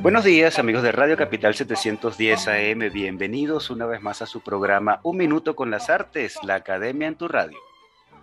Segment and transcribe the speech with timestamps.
[0.00, 5.00] Buenos días amigos de Radio Capital 710 AM, bienvenidos una vez más a su programa
[5.02, 7.58] Un Minuto con las Artes, la Academia en tu Radio.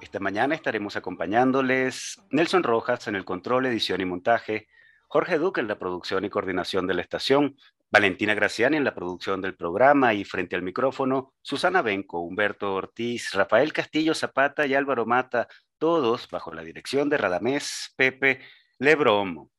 [0.01, 4.67] Esta mañana estaremos acompañándoles Nelson Rojas en el control, edición y montaje,
[5.07, 7.57] Jorge Duque en la producción y coordinación de la estación,
[7.91, 13.33] Valentina Graciani en la producción del programa y frente al micrófono, Susana Benco, Humberto Ortiz,
[13.33, 15.47] Rafael Castillo Zapata y Álvaro Mata,
[15.77, 18.41] todos bajo la dirección de Radamés Pepe
[18.79, 19.51] Lebromo.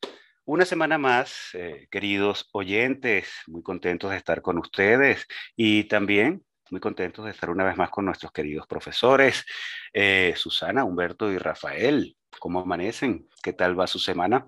[0.45, 6.81] Una semana más, eh, queridos oyentes, muy contentos de estar con ustedes y también muy
[6.81, 9.45] contentos de estar una vez más con nuestros queridos profesores,
[9.93, 12.17] eh, Susana, Humberto y Rafael.
[12.39, 13.29] ¿Cómo amanecen?
[13.43, 14.47] ¿Qué tal va su semana?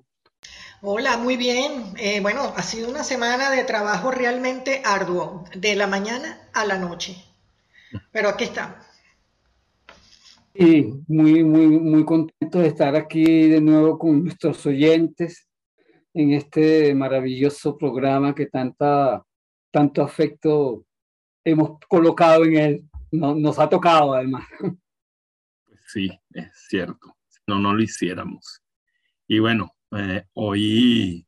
[0.83, 1.93] Hola, muy bien.
[1.99, 6.79] Eh, bueno, ha sido una semana de trabajo realmente arduo, de la mañana a la
[6.79, 7.17] noche.
[8.13, 8.90] Pero aquí estamos.
[10.53, 15.49] Sí, muy, muy, muy contento de estar aquí de nuevo con nuestros oyentes
[16.13, 19.25] en este maravilloso programa que tanta,
[19.71, 20.85] tanto afecto
[21.45, 22.91] hemos colocado en él.
[23.13, 24.45] nos ha tocado además.
[25.87, 27.17] Sí, es cierto.
[27.49, 28.63] No, no lo hiciéramos.
[29.27, 31.27] Y bueno, eh, hoy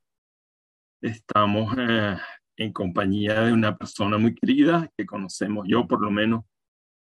[1.00, 2.16] estamos eh,
[2.56, 6.44] en compañía de una persona muy querida que conocemos yo por lo menos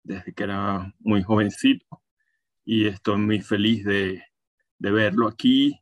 [0.03, 2.00] desde que era muy jovencito
[2.72, 4.23] y estoy muy feliz de,
[4.80, 5.77] de verlo aquí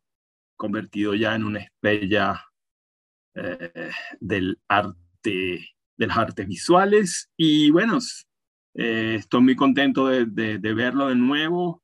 [0.56, 2.44] convertido ya en una estrella
[3.36, 7.30] eh, del arte, de las artes visuales.
[7.38, 8.00] Y bueno,
[8.73, 11.84] eh, estoy muy contento de, de, verlo de nuevo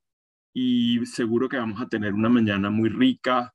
[0.56, 3.54] y seguro que vamos a tener una mañana muy rica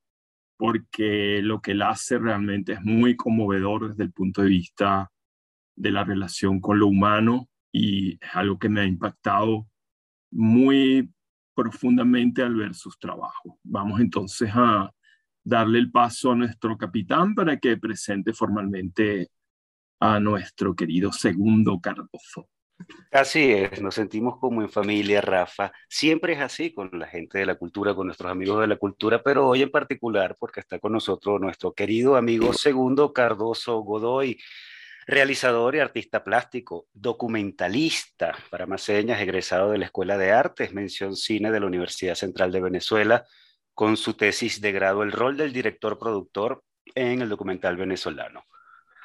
[0.56, 5.10] porque lo que él hace realmente es muy conmovedor desde el punto de vista
[5.74, 9.66] de la relación con lo humano y es algo que me ha impactado
[10.30, 11.10] muy
[11.62, 13.54] profundamente al ver sus trabajos.
[13.62, 14.90] Vamos entonces a,
[15.44, 19.28] darle el paso a nuestro capitán para que presente formalmente
[20.00, 22.48] a nuestro querido segundo Cardozo.
[23.12, 25.70] Así es, nos sentimos como en familia, Rafa.
[25.86, 29.22] Siempre es así con la gente de la cultura, con nuestros amigos de la cultura,
[29.22, 34.38] pero hoy en particular porque está con nosotros nuestro querido amigo Segundo Cardoso Godoy,
[35.10, 41.50] realizador y artista plástico, documentalista, para más egresado de la Escuela de Artes, mención cine
[41.50, 43.24] de la Universidad Central de Venezuela,
[43.74, 46.62] con su tesis de grado El rol del director productor
[46.94, 48.44] en el documental venezolano.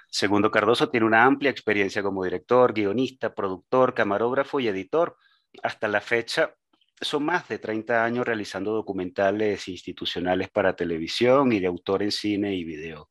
[0.10, 5.18] Segundo Cardoso tiene una amplia experiencia como director, guionista, productor, camarógrafo y editor.
[5.64, 6.54] Hasta la fecha
[7.02, 12.56] son más de 30 años realizando documentales institucionales para televisión y de autor en cine
[12.56, 13.10] y video.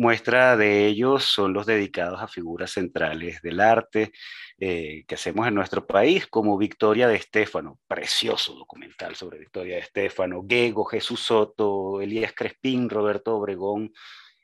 [0.00, 4.12] Muestra de ellos son los dedicados a figuras centrales del arte
[4.58, 9.82] eh, que hacemos en nuestro país, como Victoria de Estéfano, precioso documental sobre Victoria de
[9.82, 13.92] Estéfano, Gego, Jesús Soto, Elías Crespín, Roberto Obregón,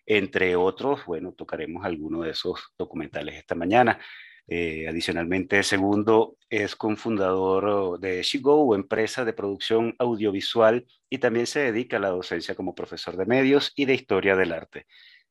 [0.05, 1.07] entre otros.
[1.07, 3.99] Bueno, tocaremos algunos de esos documentales esta mañana.
[4.47, 11.97] Eh, adicionalmente, segundo es cofundador de Shigo, empresa de producción audiovisual, y también se dedica
[11.97, 14.85] a la docencia como profesor de medios y de historia del arte.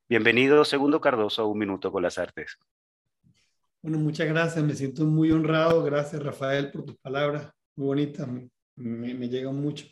[0.08, 2.60] Bienvenido, Segundo Cardoso, a Un Minuto con las Artes.
[3.82, 5.84] Bueno, muchas gracias, me siento muy honrado.
[5.84, 8.28] Gracias, Rafael, por tus palabras, muy bonitas,
[8.76, 9.88] me, llegan mucho.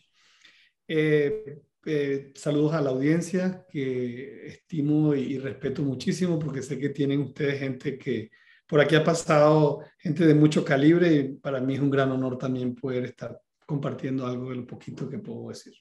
[0.88, 7.22] Eh, eh, saludos a la audiencia que estimo y, respeto muchísimo porque sé que tienen
[7.22, 8.30] ustedes gente que
[8.68, 12.38] por aquí ha pasado, gente de mucho calibre y para mí es un gran honor
[12.38, 15.74] también poder estar compartiendo algo de lo poquito que puedo decir.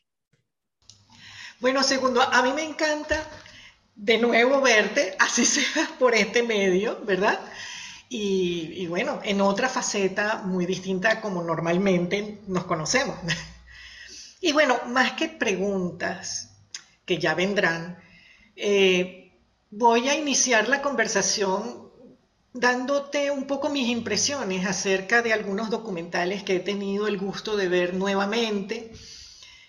[1.60, 3.28] Bueno, segundo, a mí me encanta
[3.94, 7.40] de nuevo verte, así sea por este medio, ¿verdad?
[8.14, 13.16] Y, bueno, en otra faceta muy distinta como normalmente nos conocemos.
[14.44, 16.50] Y bueno, más que preguntas
[17.04, 18.02] que ya vendrán,
[18.56, 19.38] eh,
[19.70, 21.92] voy a iniciar la conversación
[22.52, 27.68] dándote un poco mis impresiones acerca de algunos documentales que he tenido el gusto de
[27.68, 28.90] ver nuevamente,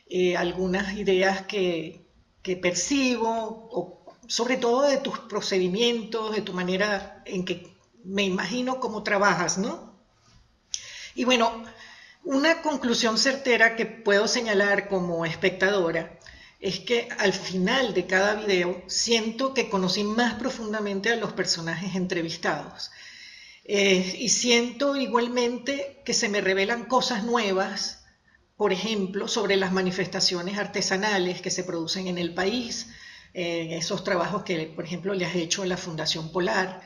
[0.10, 2.08] eh, algunas ideas que,
[2.42, 8.80] que percibo o sobre todo de tus procedimientos, de tu manera en que me imagino
[8.80, 9.94] cómo trabajas, ¿no?
[11.16, 11.64] Y bueno,
[12.24, 16.20] una conclusión certera que puedo señalar como espectadora
[16.60, 21.96] es que al final de cada video siento que conocí más profundamente a los personajes
[21.96, 22.92] entrevistados.
[23.66, 28.06] Eh, y siento igualmente que se me revelan cosas nuevas,
[28.56, 32.88] por ejemplo, sobre las manifestaciones artesanales que se producen en el país,
[33.34, 36.82] eh, esos trabajos que, por ejemplo, le has hecho en la Fundación Polar,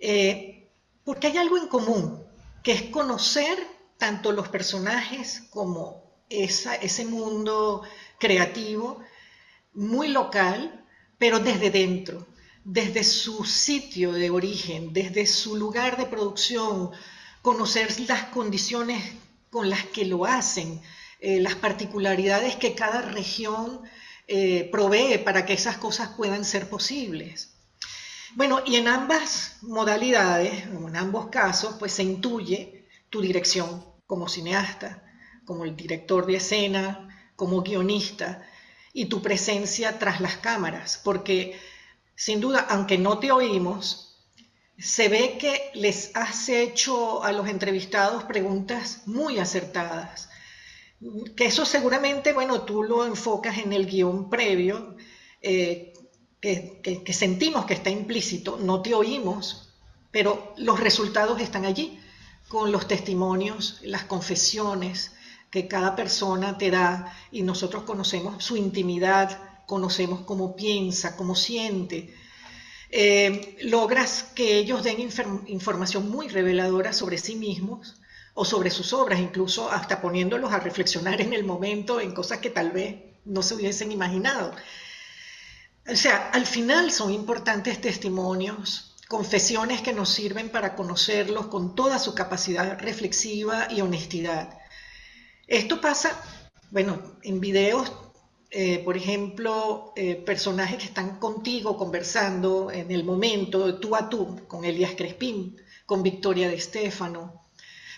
[0.00, 0.70] eh,
[1.04, 2.24] porque hay algo en común,
[2.62, 3.58] que es conocer
[3.98, 7.82] tanto los personajes como ese mundo
[8.18, 9.00] creativo,
[9.74, 10.84] muy local,
[11.18, 12.26] pero desde dentro,
[12.64, 16.90] desde su sitio de origen, desde su lugar de producción,
[17.42, 19.02] conocer las condiciones
[19.50, 20.80] con las que lo hacen,
[21.20, 23.82] eh, las particularidades que cada región
[24.28, 27.54] eh, provee para que esas cosas puedan ser posibles.
[28.34, 35.02] Bueno, y en ambas modalidades, en ambos casos, pues se intuye tu dirección como cineasta,
[35.44, 38.46] como el director de escena, como guionista,
[38.92, 41.58] y tu presencia tras las cámaras, porque
[42.14, 44.18] sin duda, aunque no te oímos,
[44.78, 50.28] se ve que les has hecho a los entrevistados preguntas muy acertadas.
[51.36, 54.96] Que eso seguramente, bueno, tú lo enfocas en el guion previo,
[55.40, 55.92] eh,
[56.40, 59.72] que, que sentimos que está implícito, no te oímos,
[60.10, 61.98] pero los resultados están allí,
[62.48, 65.12] con los testimonios, las confesiones
[65.50, 72.14] que cada persona te da y nosotros conocemos su intimidad, conocemos cómo piensa, cómo siente.
[72.90, 75.00] Eh, logras que ellos den
[75.46, 78.01] información muy reveladora sobre sí mismos
[78.34, 82.50] o sobre sus obras, incluso hasta poniéndolos a reflexionar en el momento en cosas que
[82.50, 84.52] tal vez no se hubiesen imaginado.
[85.90, 91.98] O sea, al final son importantes testimonios, confesiones que nos sirven para conocerlos con toda
[91.98, 94.58] su capacidad reflexiva y honestidad.
[95.46, 96.18] Esto pasa,
[96.70, 97.92] bueno, en videos
[98.54, 104.40] eh, por ejemplo, eh, personajes que están contigo conversando en el momento, tú a tú,
[104.46, 105.56] con Elías Crespín,
[105.86, 107.41] con Victoria de Estéfano.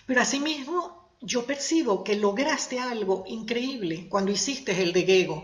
[0.05, 5.43] Pero asimismo, yo percibo que lograste algo increíble cuando hiciste el de Gego,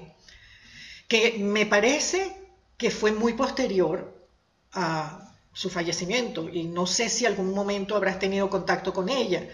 [1.07, 2.35] que me parece
[2.77, 4.27] que fue muy posterior
[4.73, 9.47] a su fallecimiento y no sé si algún momento habrás tenido contacto con ella,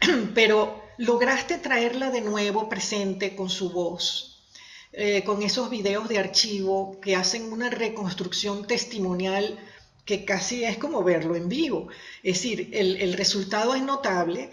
[0.34, 4.44] pero lograste traerla de nuevo presente con su voz,
[4.92, 9.58] eh, con esos videos de archivo que hacen una reconstrucción testimonial
[10.04, 11.88] que casi es como verlo en vivo.
[12.22, 14.50] Es decir, el, resultado es notable.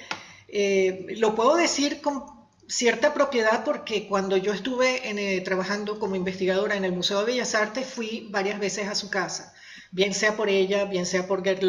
[0.48, 2.24] Eh, lo puedo decir con
[2.68, 7.54] cierta propiedad porque cuando yo estuve eh, trabajando como investigadora en el Museo de Bellas
[7.54, 9.54] Artes fui varias veces a su casa,
[9.92, 11.62] bien sea por ella, bien sea por Gerd.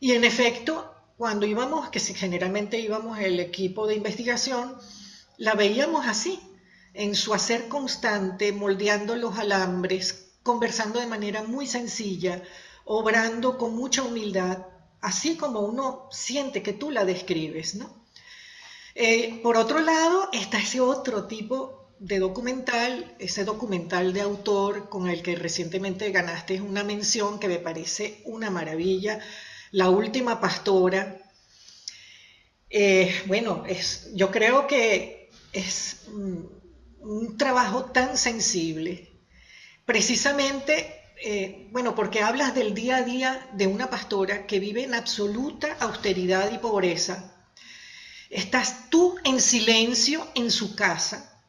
[0.00, 4.76] Y en efecto, cuando íbamos, que generalmente íbamos el equipo de investigación,
[5.36, 6.40] la veíamos así,
[6.94, 12.42] en su hacer constante, moldeando los alambres, conversando de manera muy sencilla,
[12.84, 14.66] obrando con mucha humildad,
[15.00, 18.04] así como uno siente que tú la describes, ¿no?
[18.94, 25.08] Eh, por otro lado, está ese otro tipo de documental, ese documental de autor con
[25.08, 29.20] el que recientemente ganaste una mención que me parece una maravilla,
[29.70, 31.18] La Última Pastora.
[32.70, 36.02] Eh, bueno, es, yo creo que es...
[37.02, 39.09] Un trabajo tan sensible,
[39.90, 44.94] precisamente, eh, bueno, porque hablas del día a día de una pastora que vive en
[44.94, 47.34] absoluta austeridad y pobreza.
[48.30, 51.42] Estás tú en silencio en su casa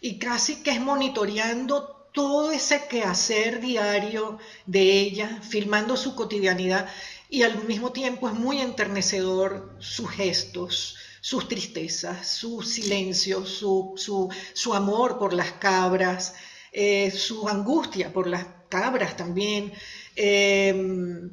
[0.00, 6.88] y casi que es monitoreando todo ese quehacer diario de ella, filmando su cotidianidad
[7.28, 15.18] y al mismo tiempo es muy enternecedor sus gestos, sus tristezas, su silencio, su, amor
[15.18, 16.34] por las cabras,
[16.80, 19.72] eh, su angustia por las cabras también.
[20.14, 21.28] Em,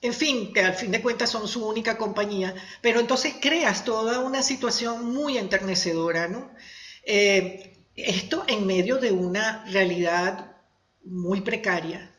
[0.00, 4.20] en fin, que al fin de cuentas son su única compañía, pero entonces creas toda
[4.20, 6.50] una situación muy enternecedora, ¿no?
[7.04, 10.56] Eh, esto en medio de una realidad
[11.04, 12.10] muy precaria,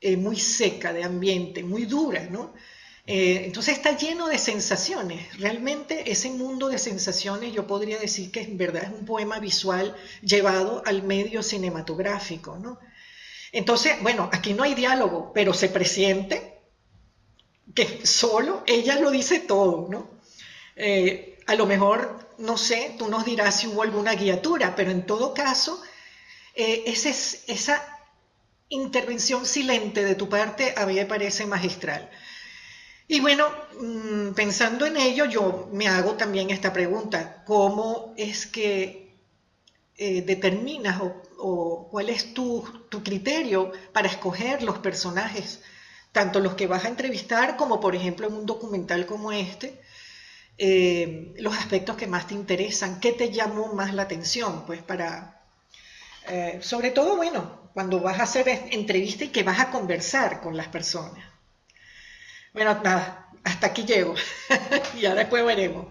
[0.00, 2.54] eh, muy seca de ambiente, muy dura, ¿no?
[3.10, 5.38] Eh, entonces está lleno de sensaciones.
[5.38, 9.96] Realmente ese mundo de sensaciones yo podría decir que en verdad es un poema visual
[10.20, 12.58] llevado al medio cinematográfico.
[12.58, 12.78] ¿no?
[13.50, 16.58] Entonces, bueno, aquí no hay diálogo, pero se presiente
[17.74, 19.88] que solo ella lo dice todo.
[19.88, 20.10] ¿no?
[20.76, 25.06] Eh, a lo mejor, no sé, tú nos dirás si hubo alguna guiatura, pero en
[25.06, 25.80] todo caso,
[26.54, 27.82] eh, esa
[28.68, 32.10] intervención silente de tu parte a mí me parece magistral.
[33.08, 33.48] Y bueno,
[33.80, 39.16] mm, pensando en ello, yo me hago también esta pregunta, ¿cómo es que
[39.96, 41.00] eh, determinas
[41.38, 42.64] o, cuál es tu,
[43.04, 45.60] criterio para escoger los personajes
[46.12, 49.80] tanto los que vas a entrevistar como por ejemplo en un documental como este,
[50.58, 55.42] eh, los aspectos que más te interesan, qué te llamó más la atención, pues para,
[56.28, 60.56] eh, sobre todo, bueno, cuando vas a hacer entrevista y que vas a conversar con
[60.56, 61.27] las personas.
[62.58, 64.16] Bueno, nada, hasta aquí llego.
[65.00, 65.86] y ahora después veremos.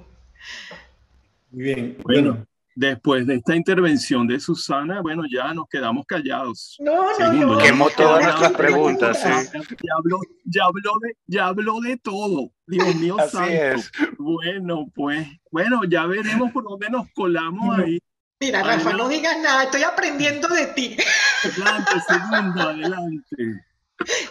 [1.50, 1.98] Muy bien.
[2.04, 2.46] Bueno,
[2.76, 6.76] después de esta intervención de Susana, bueno, ya nos quedamos callados.
[6.80, 7.58] No, no, no.
[7.60, 9.24] Quemó todas nuestras preguntas.
[9.24, 12.52] Ya, habló, ya, habló de, ya habló de todo.
[12.66, 13.50] Dios mío santo.
[13.50, 13.90] Es.
[14.18, 17.98] Bueno, pues, bueno, ya veremos por dónde nos colamos ahí.
[18.42, 20.98] Mira, Rafa, no digas nada, estoy aprendiendo de ti.
[21.46, 23.67] Adelante, segundo, adelante.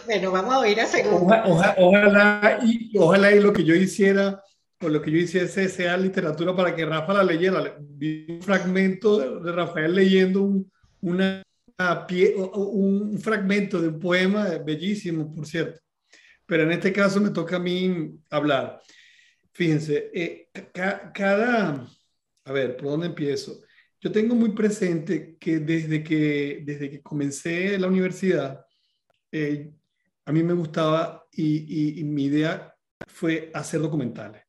[0.05, 1.35] Bueno, vamos a oír a segundo.
[1.77, 4.41] ojalá, y, ojalá lo que yo hiciera
[4.77, 7.75] por lo que yo hice ese sea literatura para que Rafa la leyera.
[7.79, 10.71] Vi un fragmento de Rafael leyendo un,
[11.01, 11.43] un
[13.19, 15.79] fragmento de un poema bellísimo, por cierto.
[16.45, 18.81] Pero en este caso me toca a mí hablar.
[19.53, 21.87] Fíjense, eh, cada,
[22.45, 23.61] a ver, ¿por dónde empiezo?
[23.99, 28.63] Yo tengo muy presente que desde que, desde que comencé la universidad,
[29.45, 29.73] eh,
[30.25, 32.75] a mí me gustaba y, y mi idea
[33.07, 34.47] fue hacer documentales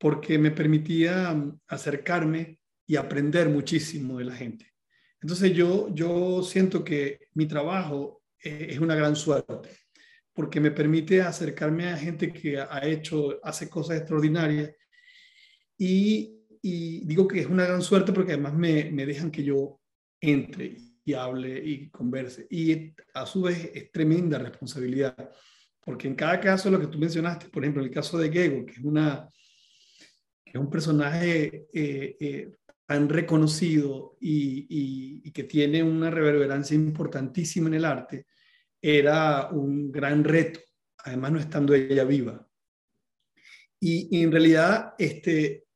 [0.00, 4.66] porque me permitía mm, acercarme y aprender muchísimo de la gente.
[5.20, 9.68] Entonces yo, yo siento que mi trabajo eh, es una gran suerte,
[10.32, 14.72] porque me permite acercarme a gente que ha hecho, hace cosas extraordinarias
[15.76, 19.80] y, digo que es una gran suerte porque además me, me dejan que yo
[20.20, 22.46] entre y hable y converse.
[22.50, 25.30] Y a su vez es tremenda responsabilidad,
[25.80, 28.72] porque en cada caso, lo que tú mencionaste, por ejemplo, el caso de Gego, que
[28.72, 29.28] es una,
[30.44, 32.50] es un personaje eh, eh,
[32.86, 38.26] tan reconocido y, que tiene una reverberancia importantísima en el arte,
[38.82, 40.58] era un gran reto,
[40.98, 42.44] además no estando ella viva.
[43.78, 45.66] Y, en realidad, este,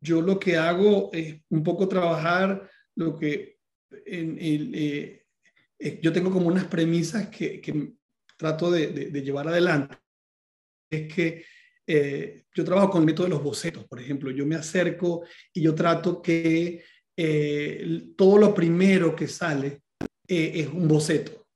[0.00, 3.53] yo lo que hago es un poco trabajar lo que
[4.06, 5.20] en eh,
[6.00, 7.60] yo tengo como unas premisas que,
[8.36, 9.96] trato de, de, llevar adelante.
[10.90, 11.44] Es que
[11.86, 14.30] eh, yo trabajo con el método de los bocetos, por ejemplo.
[14.30, 16.82] Yo me acerco y yo trato que
[17.16, 19.82] eh, todo lo primero que sale
[20.26, 21.46] eh, es un boceto.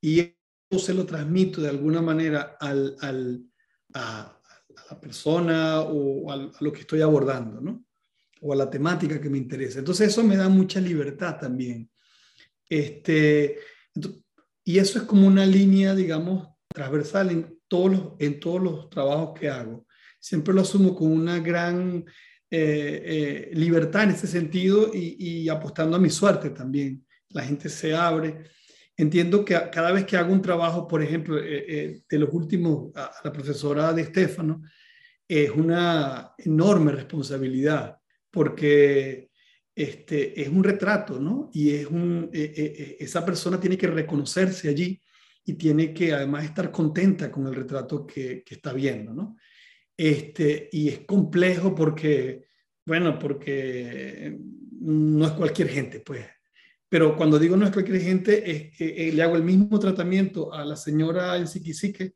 [0.00, 3.44] Y eso se lo transmito de alguna manera al, al,
[3.94, 4.40] a,
[4.90, 7.85] la persona o a, lo que estoy abordando, ¿no?
[8.46, 9.80] O a la temática que me interesa.
[9.80, 11.90] Entonces eso me da mucha libertad también.
[12.68, 13.58] Este,
[14.64, 19.36] y eso es como una línea, digamos, transversal en todos los, en todos los trabajos
[19.38, 19.86] que hago.
[20.20, 22.04] Siempre lo asumo con una gran
[22.48, 27.04] eh, eh, libertad en ese sentido y, apostando a mi suerte también.
[27.30, 28.44] La gente se abre.
[28.96, 33.10] Entiendo que cada vez que hago un trabajo, por ejemplo, eh, de los últimos, a,
[33.24, 34.62] la profesora de Estefano,
[35.28, 37.95] es una enorme responsabilidad
[38.36, 39.30] porque
[39.74, 41.48] este, es un retrato, ¿no?
[41.54, 45.00] Y es un, esa persona tiene que reconocerse allí
[45.42, 49.38] y tiene que además estar contenta con el retrato que, está viendo, ¿no?
[49.96, 52.48] Este, y es complejo porque,
[52.84, 54.38] bueno, porque
[54.80, 56.26] no es cualquier gente, pues.
[56.90, 60.52] Pero cuando digo no es cualquier gente, es que eh, le hago el mismo tratamiento
[60.52, 62.12] a la señora en Siquisique,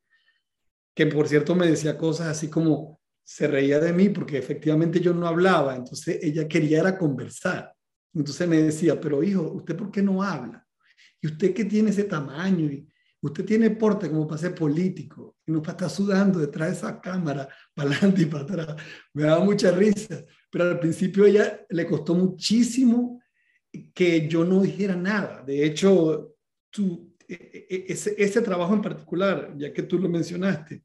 [0.94, 5.14] que por cierto me decía cosas así como se reía de mí porque efectivamente yo
[5.14, 7.72] no hablaba, entonces ella quería era conversar.
[8.12, 10.66] Entonces me decía, pero hijo, ¿usted por qué no habla?
[11.20, 12.66] ¿Y usted qué tiene ese tamaño?
[12.66, 12.90] Y,
[13.22, 17.00] Usted tiene porte como para ser político y no para estar sudando detrás de esa
[17.00, 18.76] cámara, para adelante y para atrás.
[19.12, 23.20] Me daba mucha risa, pero al principio ella le costó muchísimo
[23.92, 25.42] que yo no dijera nada.
[25.42, 26.34] De hecho,
[26.70, 30.82] tú, e, e, ese, ese trabajo en particular, ya que tú lo mencionaste,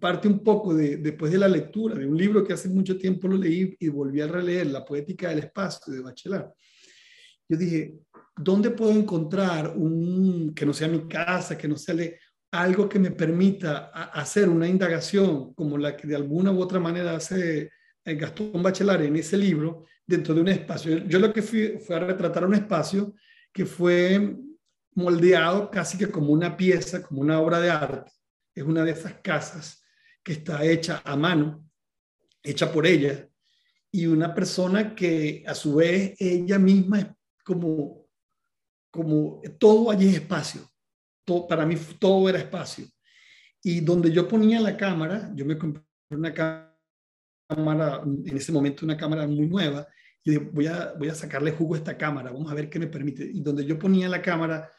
[0.00, 3.28] parte un poco de, después de la lectura de un libro que hace mucho tiempo
[3.28, 6.50] lo leí y volví a releer, La poética del espacio de Bachelard.
[7.48, 7.94] Yo dije,
[8.36, 11.96] ¿dónde puedo encontrar un, que no sea mi casa, que no sea
[12.50, 17.16] algo que me permita hacer una indagación como la que de alguna u otra manera
[17.16, 17.70] hace
[18.04, 21.06] eh, Gastón Bachelard en ese libro dentro de un espacio?
[21.06, 23.14] Yo lo que fui fue a retratar un espacio
[23.52, 24.36] que fue
[24.94, 28.12] moldeado casi que como una pieza, como una obra de arte.
[28.58, 29.84] Es una de esas casas
[30.22, 31.64] que está hecha a mano,
[32.42, 33.28] hecha por ella,
[33.90, 37.06] y una persona que a su vez ella misma es
[37.44, 38.08] como
[38.90, 40.62] como todo allí es espacio.
[41.24, 42.86] Todo, para mí todo era espacio.
[43.62, 48.96] Y donde yo ponía la cámara, yo me compré una cámara, en ese momento una
[48.96, 49.86] cámara muy nueva,
[50.24, 52.86] y voy a, voy a sacarle jugo a esta cámara, vamos a ver qué me
[52.86, 53.24] permite.
[53.24, 54.70] Y donde yo ponía la cámara,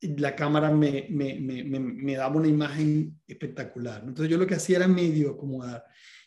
[0.00, 4.02] la cámara me, me, me, me, daba una imagen espectacular.
[4.06, 5.84] Entonces yo lo que hacía era medio acomodar.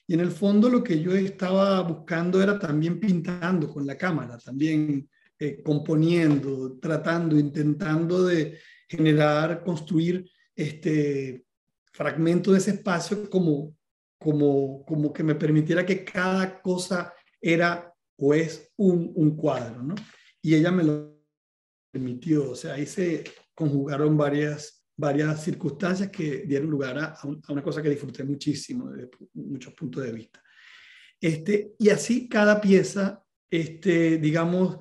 [0.08, 4.38] Y en el fondo lo que yo estaba buscando era también pintando con la cámara,
[4.40, 5.08] también
[5.38, 8.58] eh, componiendo, tratando, intentando de
[8.88, 11.46] generar, construir este
[11.92, 13.76] fragmento de ese espacio como,
[14.18, 19.96] como, como que me permitiera que cada cosa era o es un, un cuadro, ¿no?
[20.42, 21.20] Y ella me lo
[21.92, 23.24] permitió, o sea, ahí se
[23.60, 27.18] conjugaron varias, varias circunstancias que dieron lugar a,
[27.50, 30.42] una cosa que disfruté muchísimo desde muchos puntos de vista.
[31.20, 34.78] Este, y así cada pieza, este, digamos,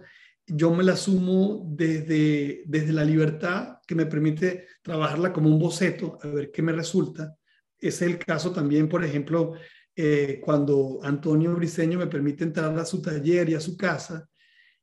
[0.46, 6.16] yo me la asumo desde, desde la libertad que me permite trabajarla como un boceto,
[6.22, 7.36] a ver qué me resulta.
[7.76, 9.54] Es el caso también, por ejemplo,
[9.96, 14.28] eh, cuando Antonio Briseño me permite entrar a su taller y a su casa,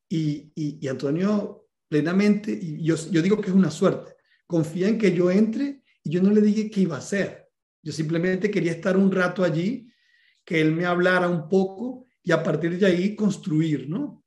[0.06, 4.14] y, y, Antonio plenamente, y yo, yo digo que es una suerte,
[4.46, 7.48] confía en que yo entre y yo no le dije qué iba a hacer.
[7.82, 9.88] Yo simplemente quería estar un rato allí,
[10.44, 14.24] que él me hablara un poco y a partir de ahí construir, ¿no?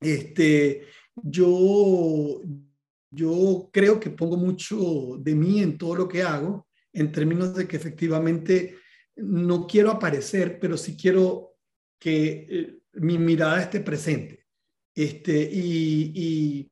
[0.00, 2.40] Este, yo,
[3.10, 7.66] yo creo que pongo mucho de mí en todo lo que hago, en términos de
[7.66, 8.76] que efectivamente
[9.16, 11.56] no quiero aparecer, pero sí quiero
[11.98, 14.46] que eh, mi mirada esté presente.
[14.94, 16.70] Este, y,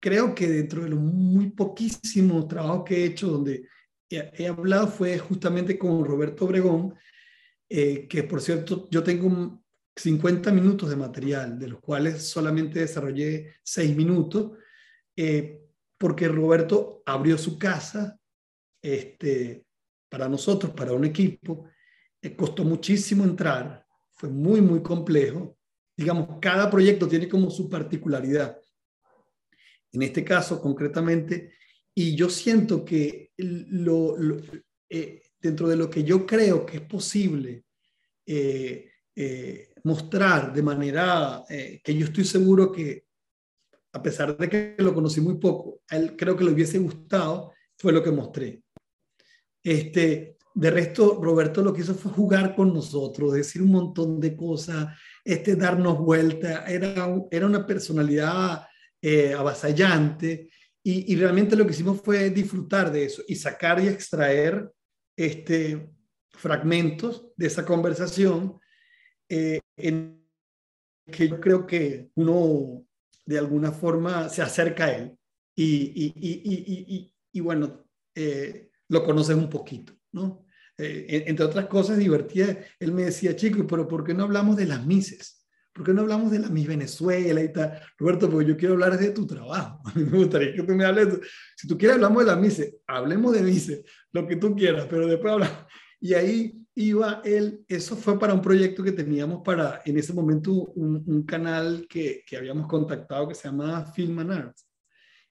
[0.00, 3.66] creo que dentro de los muy poquísimos trabajos que he hecho, donde
[4.10, 6.94] he, hablado, fue justamente con Roberto Obregón,
[7.68, 9.62] eh, que por cierto, yo tengo
[9.96, 14.52] 50 minutos de material, de los cuales solamente desarrollé 6 minutos,
[15.16, 15.60] eh,
[15.98, 18.18] porque Roberto abrió su casa,
[18.80, 19.66] este,
[20.08, 21.68] para nosotros, para un equipo,
[22.22, 25.56] eh, costó muchísimo entrar, fue muy, muy complejo.
[25.96, 28.58] Digamos, cada proyecto tiene como su particularidad.
[29.92, 31.52] En este caso, concretamente,
[31.94, 34.16] y yo siento que lo,
[34.88, 37.64] eh, dentro de lo que yo creo que es posible
[38.26, 38.90] eh,
[39.84, 43.06] mostrar de manera que yo estoy seguro que,
[43.92, 47.52] a pesar de que lo conocí muy poco, a él creo que le hubiese gustado,
[47.76, 48.62] fue lo que mostré.
[49.62, 54.36] Este, de resto, Roberto lo que hizo fue jugar con nosotros, decir un montón de
[54.36, 54.88] cosas,
[55.24, 56.64] este, darnos vuelta.
[56.66, 58.66] Era, era una personalidad
[59.02, 60.50] eh, avasallante
[60.82, 64.72] y, realmente lo que hicimos fue disfrutar de eso y sacar y extraer
[65.14, 65.90] este,
[66.30, 68.58] fragmentos de esa conversación
[69.28, 70.26] eh, en
[71.12, 72.86] que yo creo que uno
[73.26, 75.18] de alguna forma se acerca a él
[75.54, 77.84] y, y, y bueno,
[78.14, 80.46] eh, lo conoces un poquito, ¿no?
[80.76, 84.66] Eh, entre otras cosas divertidas, él me decía, chico, pero ¿por qué no hablamos de
[84.66, 85.37] las Mises?
[85.78, 87.80] ¿Por qué no hablamos de la Miss Venezuela y tal?
[87.96, 89.80] Roberto, porque yo quiero hablar de tu trabajo.
[89.86, 91.20] A mí me gustaría que tú me hables.
[91.56, 92.74] Si tú quieres, hablamos de la Mises.
[92.84, 95.66] Hablemos de Mises, lo que tú quieras, pero después hablamos.
[96.00, 100.52] Y ahí iba él, eso fue para un proyecto que teníamos para, en ese momento,
[100.52, 104.66] un, un canal que, que, habíamos contactado que se llama Film and Arts.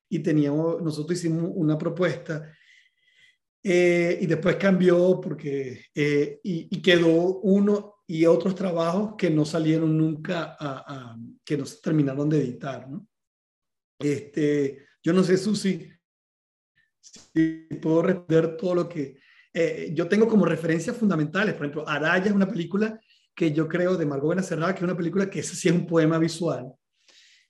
[0.09, 2.53] Y teníamos, nosotros hicimos una propuesta
[3.69, 9.97] eh, y después cambió porque, eh, y, quedó uno y otros trabajos que no salieron
[9.97, 12.89] nunca, a, que no se terminaron de editar.
[12.89, 13.05] ¿no?
[13.99, 15.91] Este, yo no sé, Susi,
[16.99, 19.19] si puedo responder todo lo que...
[19.53, 22.99] Eh, yo tengo como referencias fundamentales, por ejemplo, Araya es una película
[23.35, 26.17] que yo creo de Margot Benacerrada, que es una película que sí es un poema
[26.17, 26.73] visual.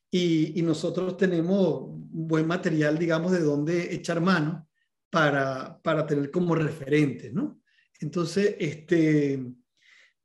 [0.10, 4.68] Y, y nosotros tenemos buen material, digamos, de dónde echar mano
[5.10, 7.62] para, para tener como referente, ¿no?
[8.00, 9.44] Entonces, este,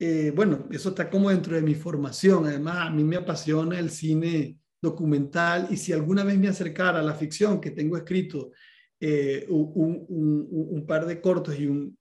[0.05, 2.45] eh, bueno, eso está como dentro de mi formación.
[2.47, 7.05] Además, a mí me apasiona el cine documental y si alguna vez me acercara a
[7.05, 8.51] la ficción que tengo escrito
[8.99, 11.97] eh, un, un, un, par de cortos y, un,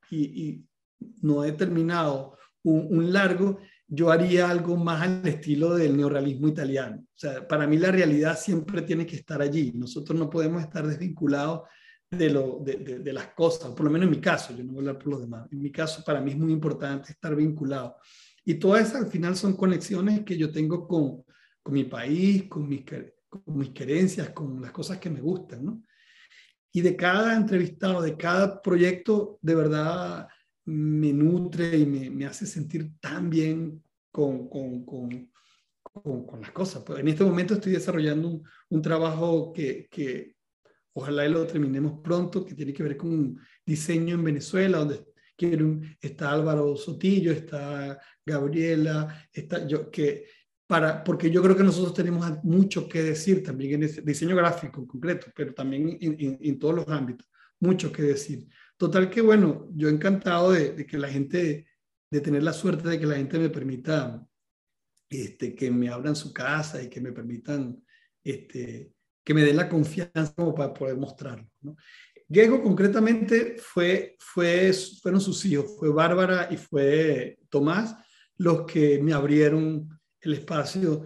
[1.22, 7.02] no he terminado un, largo, yo haría algo más al estilo del neorrealismo italiano.
[7.02, 9.74] O sea, para mí la realidad siempre tiene que estar allí.
[9.76, 11.70] Nosotros no podemos estar desvinculados
[12.12, 14.80] de, lo, de, de, las cosas, por lo menos en mi caso, yo no voy
[14.80, 17.96] a hablar por los demás, en mi caso para mí es muy importante estar vinculado.
[18.44, 21.24] Y todas esas al final son conexiones que yo tengo con,
[21.64, 22.84] con mi país, con mis,
[23.30, 25.84] con mis creencias, con las cosas que me gustan, ¿no?
[26.74, 30.28] Y de cada entrevistado, de cada proyecto, de verdad
[30.66, 35.30] me nutre y me, me hace sentir tan bien con, con, con,
[35.84, 36.84] con, las cosas.
[36.84, 40.36] Pues en este momento estoy desarrollando un, un trabajo que, que,
[40.94, 45.12] Ojalá lo terminemos pronto, que tiene que ver con diseño en Venezuela, donde
[46.00, 50.26] está Álvaro Sotillo, está Gabriela, está yo, que
[50.68, 54.80] para, porque yo creo que nosotros tenemos mucho que decir también en ese diseño gráfico
[54.80, 57.28] en concreto, pero también en, en, todos los ámbitos,
[57.60, 58.48] mucho que decir.
[58.78, 61.68] Total que bueno, yo encantado de, de, que la gente,
[62.10, 64.26] de tener la suerte de que la gente me permita,
[65.10, 67.84] este, que me abran su casa y que me permitan,
[68.24, 71.50] este, que me den la confianza como para poder mostrarlo.
[71.62, 71.76] ¿no?
[72.28, 77.96] Diego concretamente fue, fue, fueron sus hijos, fue Bárbara y fue Tomás
[78.38, 79.90] los que me abrieron
[80.22, 81.04] el espacio.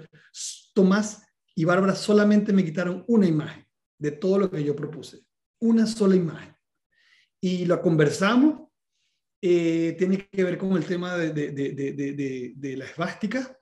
[0.73, 1.25] Tomás
[1.55, 3.65] y Bárbara solamente me quitaron una imagen
[3.97, 5.21] de todo lo que yo propuse,
[5.59, 6.55] una sola imagen.
[7.41, 8.69] Y lo conversamos,
[9.41, 13.57] eh, tiene que ver con el tema de, de, de, de la esvástica,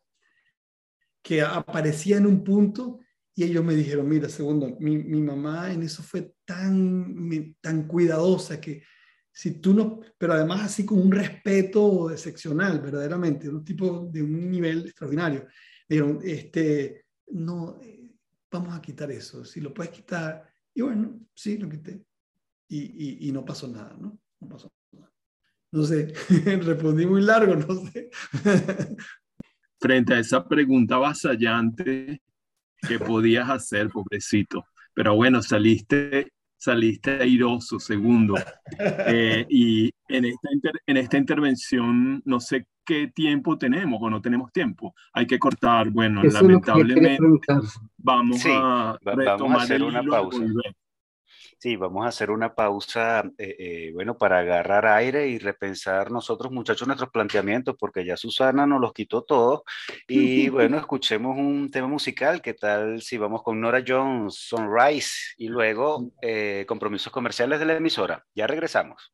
[1.22, 3.00] que aparecía en un punto
[3.36, 8.62] y ellos me dijeron, mira, segundo, mi, mi mamá en eso fue tan, tan cuidadosa
[8.62, 8.84] que
[9.32, 14.52] si tú no, pero además así con un respeto excepcional, verdaderamente, un tipo de un
[14.52, 15.48] nivel extraordinario.
[15.90, 18.12] Dijeron, este, no, eh,
[18.52, 20.48] vamos a quitar eso, si lo puedes quitar.
[20.76, 22.06] Y bueno, sí, lo quité.
[22.68, 22.80] Y,
[23.26, 24.20] y, y no pasó nada, ¿no?
[24.40, 25.12] No pasó nada.
[25.72, 26.14] No sé,
[26.62, 28.12] respondí muy largo, no sé.
[29.80, 32.22] Frente a esa pregunta vasallante,
[32.88, 34.66] que podías hacer, pobrecito.
[34.94, 38.36] Pero bueno, saliste, saliste airoso, segundo.
[38.80, 40.50] Eh, y en esta,
[40.88, 44.94] en esta intervención, no sé qué tiempo tenemos o no tenemos tiempo.
[45.14, 45.90] Hay que cortar.
[45.90, 47.18] Bueno, lamentablemente
[47.98, 50.44] vamos, a vamos a hacer una pausa.
[51.64, 56.52] Sí, vamos a hacer una pausa, eh, eh, bueno, para agarrar aire y repensar nosotros,
[56.52, 59.64] muchachos, nuestros planteamientos, porque ya Susana nos los quitó todo.
[60.06, 62.42] Y bueno, escuchemos un tema musical.
[62.42, 67.78] ¿Qué tal si vamos con Nora Jones, Sunrise, y luego eh, compromisos comerciales de la
[67.78, 68.26] emisora?
[68.36, 69.14] Ya regresamos.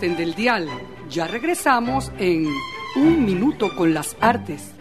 [0.00, 0.68] Del dial.
[1.10, 2.46] Ya regresamos en
[2.94, 4.72] Un Minuto con las Artes.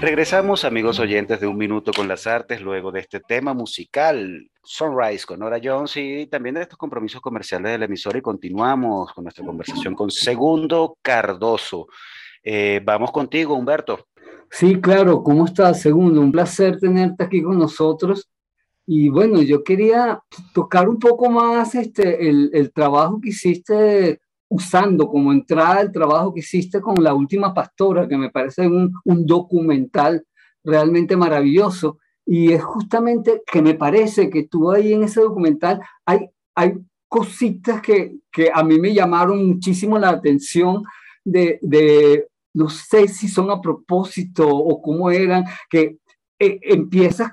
[0.00, 5.24] Regresamos, amigos oyentes de Un Minuto con las Artes, luego de este tema musical, Sunrise
[5.24, 9.44] con Nora Jones y también de estos compromisos comerciales del emisor y continuamos con nuestra
[9.46, 11.86] conversación con Segundo Cardoso.
[12.42, 14.06] Eh, vamos contigo, Humberto.
[14.50, 16.20] Sí, claro, ¿cómo estás, Segundo?
[16.20, 18.28] Un placer tenerte aquí con nosotros.
[18.86, 20.20] Y bueno, yo quería
[20.52, 26.34] tocar un poco más este, el, el trabajo que hiciste usando como entrada el trabajo
[26.34, 30.26] que hiciste con La Última Pastora, que me parece un, un documental
[30.62, 31.98] realmente maravilloso.
[32.26, 36.74] Y es justamente que me parece que tú ahí en ese documental hay, hay
[37.08, 40.82] cositas que, que a mí me llamaron muchísimo la atención
[41.24, 45.98] de, de, no sé si son a propósito o cómo eran, que
[46.38, 47.32] eh, empiezas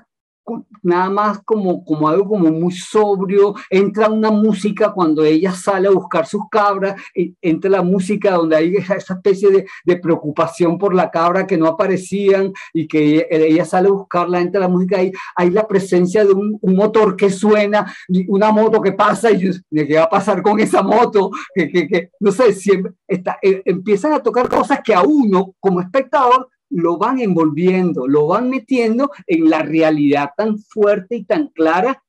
[0.82, 5.92] nada más como, como algo como muy sobrio, entra una música cuando ella sale a
[5.92, 11.10] buscar sus cabras, entra la música donde hay esa especie de, de preocupación por la
[11.10, 15.50] cabra que no aparecían y que ella, sale a buscarla, entra la música y hay
[15.50, 17.92] la presencia de un, un, motor que suena,
[18.28, 21.30] una moto que pasa y ¿qué va a pasar con esa moto?
[21.54, 25.54] Que, que, que no sé, siempre está, eh, empiezan a tocar cosas que a uno
[25.60, 31.48] como espectador lo van envolviendo, lo van metiendo en la realidad tan fuerte y tan
[31.48, 32.02] clara.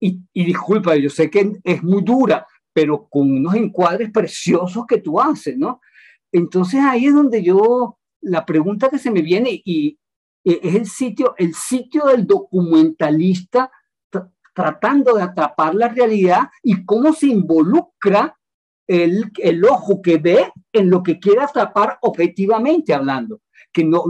[0.00, 5.20] Y, disculpa, yo sé que es muy dura, pero con unos encuadres preciosos que tú
[5.20, 5.80] haces, ¿no?
[6.30, 9.98] Entonces ahí es donde yo, la pregunta que se me viene y,
[10.44, 13.70] es el sitio, el sitio del documentalista
[14.54, 18.36] tratando de atrapar la realidad y cómo se involucra
[18.86, 23.40] el ojo que ve en lo que quiere atrapar objetivamente hablando
[23.72, 24.04] que no,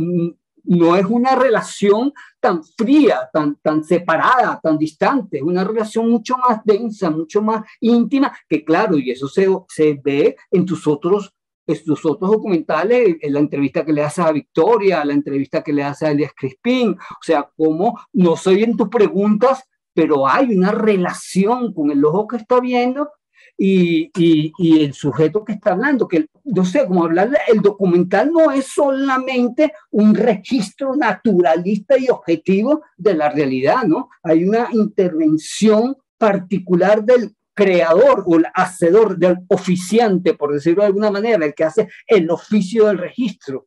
[0.68, 6.36] no es una relación tan fría, tan, tan separada, tan distante, es una relación mucho
[6.36, 11.34] más densa, mucho más íntima, que claro, y eso se, se ve en tus otros,
[11.64, 15.82] tus otros documentales, en la entrevista que le haces a Victoria, la entrevista que le
[15.82, 20.70] haces a Elias Crispín, o sea, como no soy en tus preguntas, pero hay una
[20.70, 23.10] relación con el ojo que está viendo
[23.56, 28.32] y, y, y, el sujeto que está hablando, que no sé, como hablar, el documental
[28.32, 34.08] no es solamente un registro naturalista y objetivo de la realidad, ¿no?
[34.22, 41.11] Hay una intervención particular del creador o el hacedor, del oficiante, por decirlo de alguna
[41.11, 43.66] manera, el que hace el oficio del registro.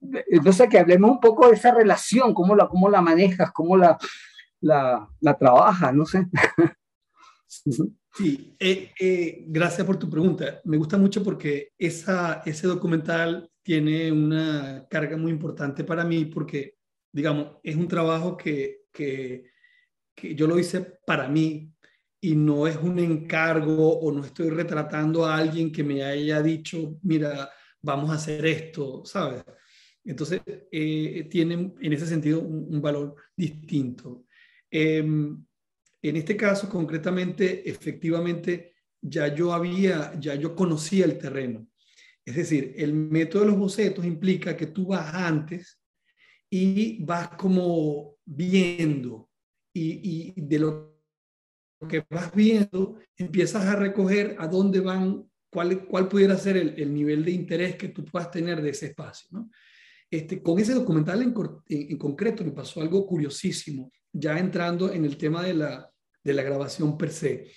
[0.00, 3.98] Entonces, que hablemos un poco de esa relación, cómo la, cómo la manejas, cómo la,
[4.60, 6.26] la, la trabajas, no sé.
[8.14, 10.60] Sí, eh, eh, gracias por tu pregunta.
[10.64, 16.76] Me gusta mucho porque esa, ese documental tiene una carga muy importante para mí porque,
[17.10, 19.44] digamos, es un trabajo que, que,
[20.14, 21.72] que yo lo hice para mí
[22.20, 26.98] y no es un encargo o no estoy retratando a alguien que me haya dicho,
[27.02, 29.42] mira, vamos a hacer esto, ¿sabes?
[30.04, 34.26] Entonces, eh, tiene en ese sentido un, un valor distinto.
[34.70, 35.02] Eh,
[36.08, 41.66] en este caso, concretamente, efectivamente, ya yo había, ya yo conocía el terreno.
[42.24, 45.80] Es decir, el método de los bocetos implica que tú vas antes
[46.50, 49.28] y vas como viendo
[49.72, 50.92] y, y de lo
[51.88, 56.94] que vas viendo empiezas a recoger a dónde van, cuál, cuál pudiera ser el, el
[56.94, 59.28] nivel de interés que tú puedas tener de ese espacio.
[59.32, 59.50] ¿no?
[60.10, 61.34] Este, con ese documental en,
[61.68, 65.91] en, en, concreto me pasó algo curiosísimo, ya entrando en el tema de la,
[66.22, 67.52] de la grabación per se.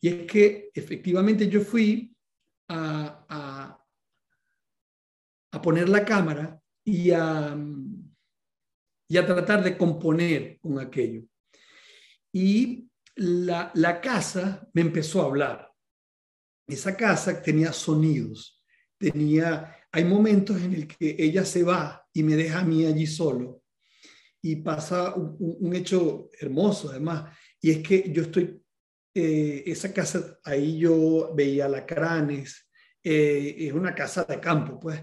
[0.00, 2.14] Y es que efectivamente yo fui
[2.68, 3.24] a,
[5.50, 7.56] a, poner la cámara y a,
[9.08, 11.22] y a tratar de componer con aquello.
[12.32, 15.72] Y la, la casa me empezó a hablar.
[16.66, 18.62] Esa casa tenía sonidos,
[18.98, 23.06] tenía, hay momentos en el que ella se va y me deja a mí allí
[23.06, 23.62] solo
[24.40, 28.62] y pasa un, un, hecho hermoso además y es que yo estoy,
[29.14, 32.68] eh, esa casa, ahí yo veía lacranes,
[33.02, 35.00] eh, es una casa de campo, pues.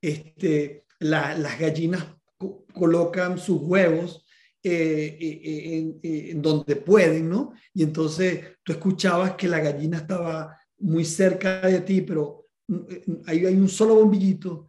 [0.00, 4.24] Este, la, las gallinas co colocan sus huevos
[4.62, 7.52] eh, en, en, donde pueden, ¿no?
[7.74, 12.82] Y entonces tú escuchabas que la gallina estaba muy cerca de ti, pero mm,
[13.26, 14.68] ahí hay un solo bombillito,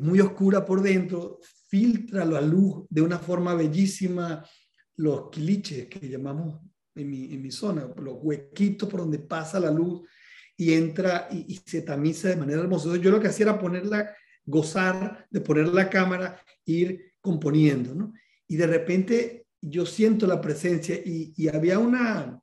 [0.00, 4.44] muy oscura por dentro, filtra la luz de una forma bellísima,
[4.96, 6.60] los quiliches que llamamos
[6.94, 10.02] en mi, en mi zona, los huequitos por donde pasa la luz
[10.56, 12.84] y entra y, se tamiza de manera hermosa.
[12.84, 17.94] Entonces yo lo que hacía era poner la, gozar de poner la cámara, ir componiendo,
[17.94, 18.12] ¿no?
[18.46, 22.40] Y de repente yo siento la presencia y, y había una,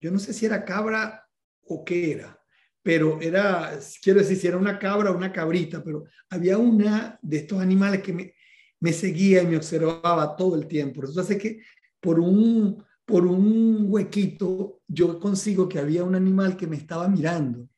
[0.00, 1.28] yo no sé si era cabra
[1.64, 2.42] o qué era,
[2.82, 7.36] pero era, quiero decir, si era una cabra o una cabrita, pero había una de
[7.36, 8.34] estos animales que me,
[8.82, 11.04] me seguía y me observaba todo el tiempo.
[11.04, 11.60] Eso hace que
[12.00, 17.68] por un, por un huequito yo consigo que había un animal que me estaba mirando.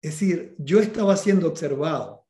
[0.00, 2.24] Es decir, yo estaba siendo observado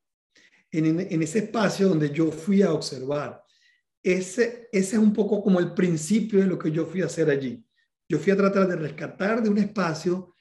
[0.71, 3.43] en, en ese espacio donde yo fui a observar.
[4.01, 7.29] Ese, ese es un poco como el principio de lo que yo fui a hacer
[7.29, 7.63] allí.
[8.09, 10.33] Yo fui a tratar de rescatar de un espacio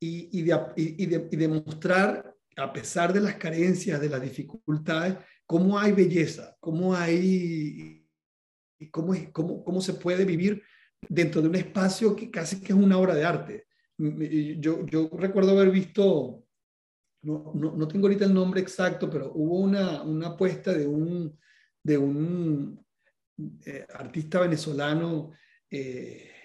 [0.00, 5.16] y, y, de, y, de, y demostrar, a pesar de las carencias, de las dificultades,
[5.46, 8.06] cómo hay belleza, cómo hay,
[8.90, 10.62] cómo, cómo, cómo se puede vivir
[11.08, 13.66] dentro de un espacio que casi que es una obra de arte.
[13.98, 16.44] Yo, yo recuerdo haber visto,
[17.22, 21.38] no, no, no, tengo ahorita el nombre exacto, pero hubo una, una apuesta de un,
[21.82, 22.84] de un
[23.64, 25.32] eh, artista venezolano,
[25.70, 26.35] eh,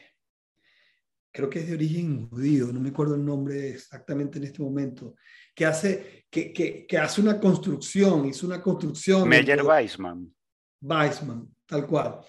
[1.31, 5.15] creo que es de origen judío, no me acuerdo el nombre exactamente en este momento,
[5.55, 9.27] que hace, que, que, que hace una construcción, hizo una construcción.
[9.27, 10.33] Meyer Weissman.
[10.81, 12.19] Weissman, tal cual.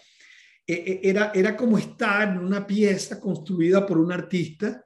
[0.65, 4.85] Era, era como estar en una pieza construida por un artista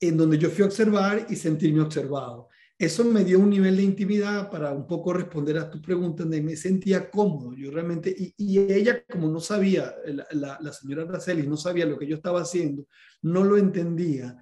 [0.00, 2.48] en donde yo fui a observar y sentirme observado.
[2.76, 6.42] Eso me dio un nivel de intimidad para un poco responder a tu pregunta, donde
[6.42, 7.54] me sentía cómodo.
[7.54, 9.94] Yo realmente, y, ella, como no sabía,
[10.32, 12.88] la, señora Araceli no sabía lo que yo estaba haciendo,
[13.22, 14.36] no lo entendía,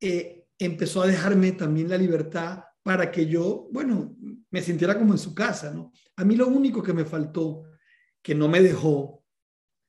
[0.00, 4.16] eh, empezó a dejarme también la libertad para que yo, bueno,
[4.50, 5.92] me sintiera como en su casa, ¿no?
[6.16, 7.64] A mí lo único que me faltó,
[8.22, 9.24] que no me dejó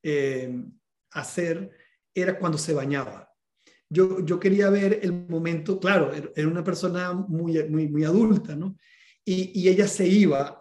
[0.01, 0.65] eh,
[1.11, 1.71] hacer,
[2.15, 3.28] era cuando se bañaba
[3.89, 8.77] yo, yo quería ver el momento, claro, era una persona muy, muy, muy adulta, ¿no?
[9.25, 10.59] Y, y ella se iba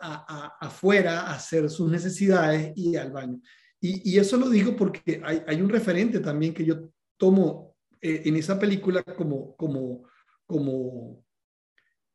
[0.61, 3.41] afuera a hacer sus necesidades y al baño.
[3.81, 8.23] Y, y eso lo digo porque hay, hay, un referente también que yo tomo eh,
[8.25, 10.03] en esa película como, como,
[10.45, 11.25] como,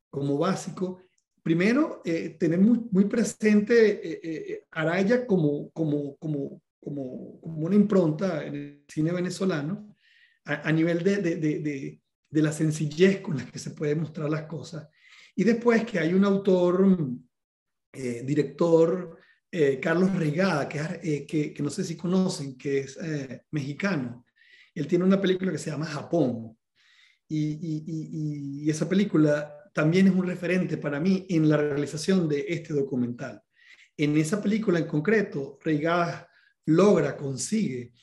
[0.09, 1.01] como básico.
[1.41, 7.75] Primero, eh, tener muy, muy presente eh, eh Araya como, como, como, como, como una
[7.75, 9.92] impronta en el cine venezolano
[10.45, 14.43] a, nivel de, de, de, de, la sencillez con la que se pueden mostrar las
[14.43, 14.87] cosas.
[15.35, 16.85] Y después que hay un autor,
[17.93, 19.17] eh, director,
[19.51, 22.97] eh, Carlos Reigada, que, eh, que, que, no sé si conocen, que es
[23.51, 24.25] mexicano.
[24.73, 26.57] Él tiene una película que se llama Japón.
[27.27, 32.27] Y, y, y, y, esa película también es un referente para mí en la realización
[32.27, 33.41] de este documental.
[33.95, 36.27] En esa película en concreto, Reigada
[36.65, 37.93] logra, consigue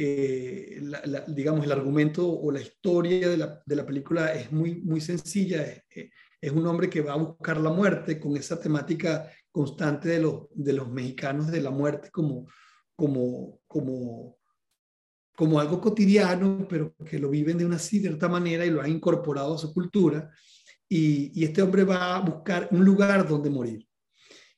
[0.00, 4.52] eh, la, la, digamos, el argumento o la historia de la, de la película es
[4.52, 5.62] muy, muy sencilla.
[5.62, 10.08] Es, eh, es, un hombre que va a buscar la muerte con esa temática constante
[10.10, 12.46] de, los de los mexicanos de la muerte como,
[12.94, 14.38] como, como,
[15.34, 19.56] como algo cotidiano, pero que lo viven de una cierta manera y lo han incorporado
[19.56, 20.30] a su cultura.
[20.88, 23.84] Y, y este hombre va a buscar un lugar donde morir.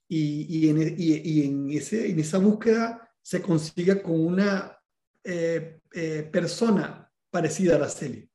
[0.07, 4.76] Y, y, en, e, y, en, ese, en esa búsqueda se consigue con una
[5.24, 8.28] eh, eh, persona parecida a Araceli.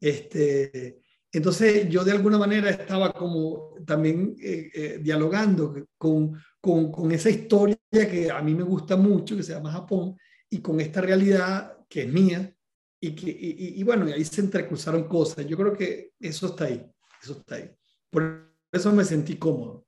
[0.00, 1.00] Este,
[1.32, 7.28] entonces yo de alguna manera estaba como también eh, eh, dialogando con, con, con, esa
[7.30, 10.16] historia que a mí me gusta mucho, que se llama Japón,
[10.48, 12.54] y con esta realidad que es mía,
[13.00, 15.46] y, que, y, y bueno, y ahí se entrecruzaron cosas.
[15.46, 16.84] Yo creo que eso está ahí,
[17.22, 17.70] eso está ahí.
[18.10, 19.84] Por eso me sentí cómodo.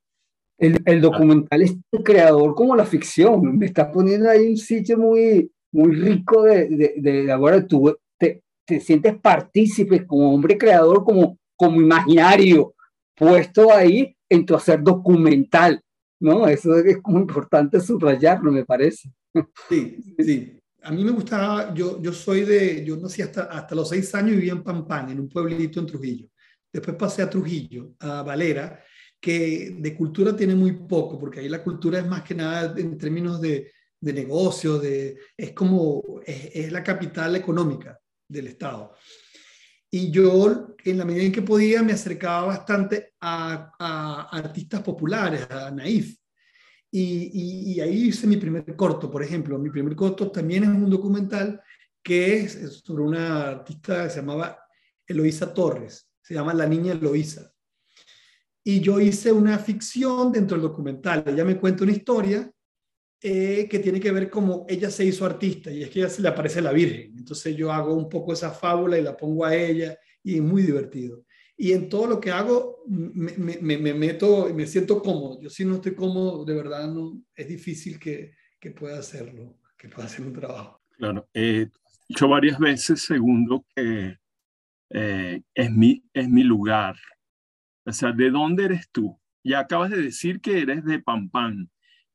[0.57, 5.51] El, el documental es creador como la ficción, me está poniendo ahí un sitio muy,
[5.71, 11.37] muy rico de, de, de ahora tú te, te, sientes partícipe como hombre creador, como,
[11.55, 12.73] como imaginario,
[13.15, 15.81] puesto ahí en tu hacer documental,
[16.19, 16.47] ¿no?
[16.47, 19.11] Eso es muy importante subrayarlo, me parece.
[19.67, 20.55] Sí, sí.
[20.81, 24.31] A mí me gustaba, yo, yo soy de, yo nací hasta, hasta los seis años
[24.31, 26.27] vivía en Pampán, en un pueblito en Trujillo.
[26.71, 28.81] Después pasé a Trujillo, a Valera,
[29.19, 32.97] que de cultura tiene muy poco, porque ahí la cultura es más que nada en
[32.97, 33.71] términos de,
[34.01, 38.93] de negocio, de, es como, es, es, la capital económica del Estado.
[39.91, 45.71] Y yo, en la medida en que podía, me acercaba bastante a, artistas populares, a
[45.71, 46.15] Naif.
[46.91, 49.57] Y, y, ahí hice mi primer corto, por ejemplo.
[49.57, 51.61] Mi primer corto también es un documental
[52.03, 54.59] que es sobre una artista que se llamaba
[55.07, 57.51] Eloísa Torres, se llama La Niña Eloísa.
[58.63, 61.23] Y yo hice una ficción dentro del documental.
[61.25, 62.51] Ella me cuenta una historia
[63.21, 66.21] eh, que tiene que ver como ella se hizo artista y es que ella se
[66.21, 67.17] le aparece la Virgen.
[67.17, 70.63] Entonces yo hago un poco esa fábula y la pongo a ella y es muy
[70.63, 71.25] divertido.
[71.57, 75.41] y en todo lo que hago me, me, me meto, me siento cómodo.
[75.41, 79.89] Yo si no estoy cómodo, de verdad no, es difícil que, que pueda hacerlo, que
[79.89, 80.81] pueda hacer un trabajo.
[80.97, 81.69] Claro, he
[82.07, 84.17] dicho varias veces, segundo, que
[84.91, 86.95] eh, es, mi, es mi lugar.
[87.85, 89.19] O sea, ¿de dónde eres tú?
[89.43, 91.69] Ya acabas de decir que eres de Pampán,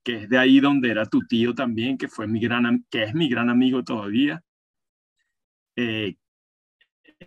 [0.04, 3.14] que es de ahí donde era tu tío también, que, fue mi gran, que es
[3.14, 4.42] mi gran amigo todavía.
[5.76, 6.14] Eh,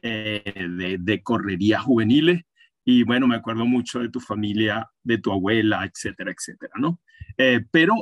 [0.02, 2.44] eh, de, de, correrías juveniles.
[2.86, 7.02] Y bueno, me acuerdo mucho de tu familia, de tu abuela, etcétera, etcétera, ¿no?
[7.36, 7.96] Eh, pero,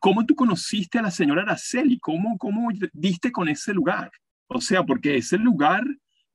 [0.00, 1.98] ¿cómo tú conociste a la señora Araceli?
[1.98, 4.10] ¿Cómo, ¿Cómo diste con ese lugar?
[4.46, 5.84] O sea, porque ese lugar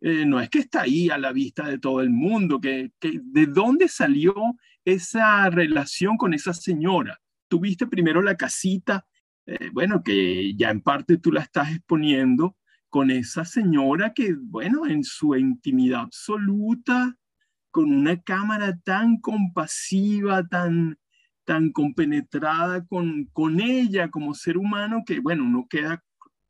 [0.03, 3.87] no es que está ahí a la vista de todo el mundo, que, ¿de dónde
[3.87, 4.33] salió
[4.83, 7.20] esa relación con esa señora?
[7.51, 9.05] Tuviste primero la casita,
[9.45, 12.55] eh, bueno, que ya en parte tú la estás exponiendo,
[12.87, 17.17] con esa señora que, bueno, en su intimidad absoluta,
[17.69, 20.97] con una cámara tan compasiva, tan,
[21.43, 26.01] tan compenetrada con, con ella como ser humano, que, bueno, uno queda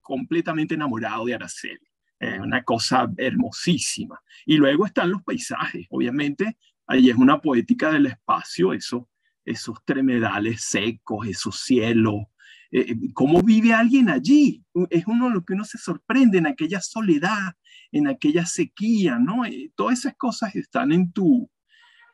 [0.02, 1.88] completamente enamorado de Araceli.
[2.20, 4.20] Es una cosa hermosísima.
[4.46, 9.10] Y luego están los paisajes, obviamente, ahí es una poética del espacio, eso,
[9.46, 12.26] esos tremedales secos, esos cielos,
[12.72, 14.64] eh, eh, cómo vive alguien allí.
[14.90, 17.54] Es uno de lo que uno se sorprende en aquella soledad,
[17.92, 19.46] en aquella sequía, ¿no?
[19.46, 21.50] Eh, todas esas cosas están en tu,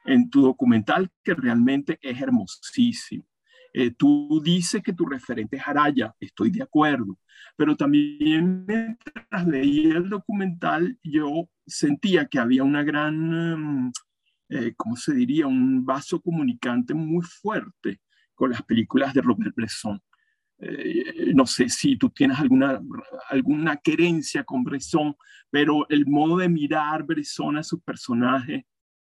[0.06, 3.26] en tu documental que realmente es hermosísimo.
[3.98, 7.20] tú dices que tu referente es Araya, estoy de acuerdo,
[7.56, 13.92] pero también mientras leía el documental yo sentía que había una gran,
[14.50, 18.00] eh, ¿cómo se diría?, un vaso comunicante muy fuerte
[18.34, 20.02] con las películas de Robert Bresson.
[20.60, 22.82] Eh, no sé si tú tienes alguna,
[23.30, 25.16] alguna querencia con Bresson,
[25.50, 28.64] pero el modo de mirar Bresson a sus personajes,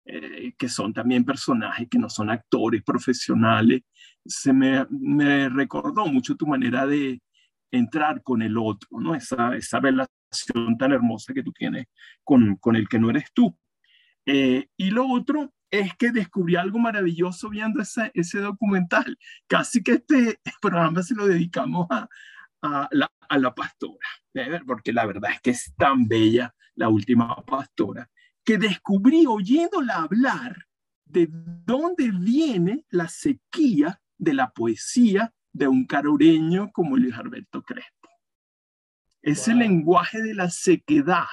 [0.05, 3.83] eh, que son también personajes, que no son actores profesionales,
[4.25, 7.21] se me, me, recordó mucho tu manera de
[7.71, 9.15] entrar con el otro, ¿no?
[9.15, 11.87] Esa, esa relación tan hermosa que tú tienes
[12.25, 13.57] con, con el que no eres tú.
[14.31, 19.17] Eh, y lo otro es que descubrí algo maravilloso viendo ese, ese documental.
[19.47, 22.07] Casi que este programa se lo dedicamos a,
[22.61, 24.61] a, la, a la pastora, ¿eh?
[24.67, 28.11] porque la verdad es que es tan bella la última pastora,
[28.45, 30.67] que descubrí oyéndola hablar
[31.07, 38.11] de dónde viene la sequía de la poesía de un caroreño como Luis Alberto Crespo.
[39.23, 39.61] Ese wow.
[39.61, 41.25] lenguaje de la sequedad,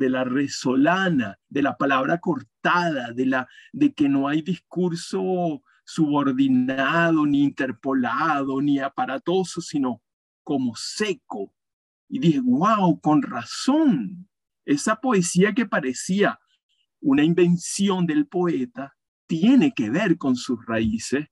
[0.00, 7.26] de la resolana, de la palabra cortada, de, la, de que no hay discurso subordinado,
[7.26, 10.02] ni interpolado, ni aparatoso, sino
[10.42, 11.54] como seco.
[12.08, 14.26] Y dije, wow, con razón.
[14.64, 16.40] Esa poesía que parecía
[17.00, 18.96] una invención del poeta
[19.26, 21.26] tiene que ver con sus raíces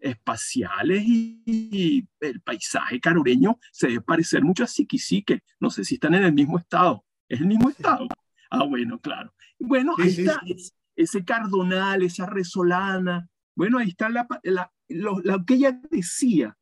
[0.00, 5.42] espaciales y, el paisaje caroreño se debe parecer mucho a Siquisique.
[5.58, 7.05] No sé si están en el mismo estado.
[7.28, 8.06] ¿Es el mismo estado?
[8.50, 9.32] Ah, bueno, claro.
[9.58, 10.70] Bueno, ahí sí, está sí.
[10.94, 13.28] ese cardonal, esa resolana.
[13.54, 16.56] Bueno, ahí está la, la, lo, lo, que ella decía.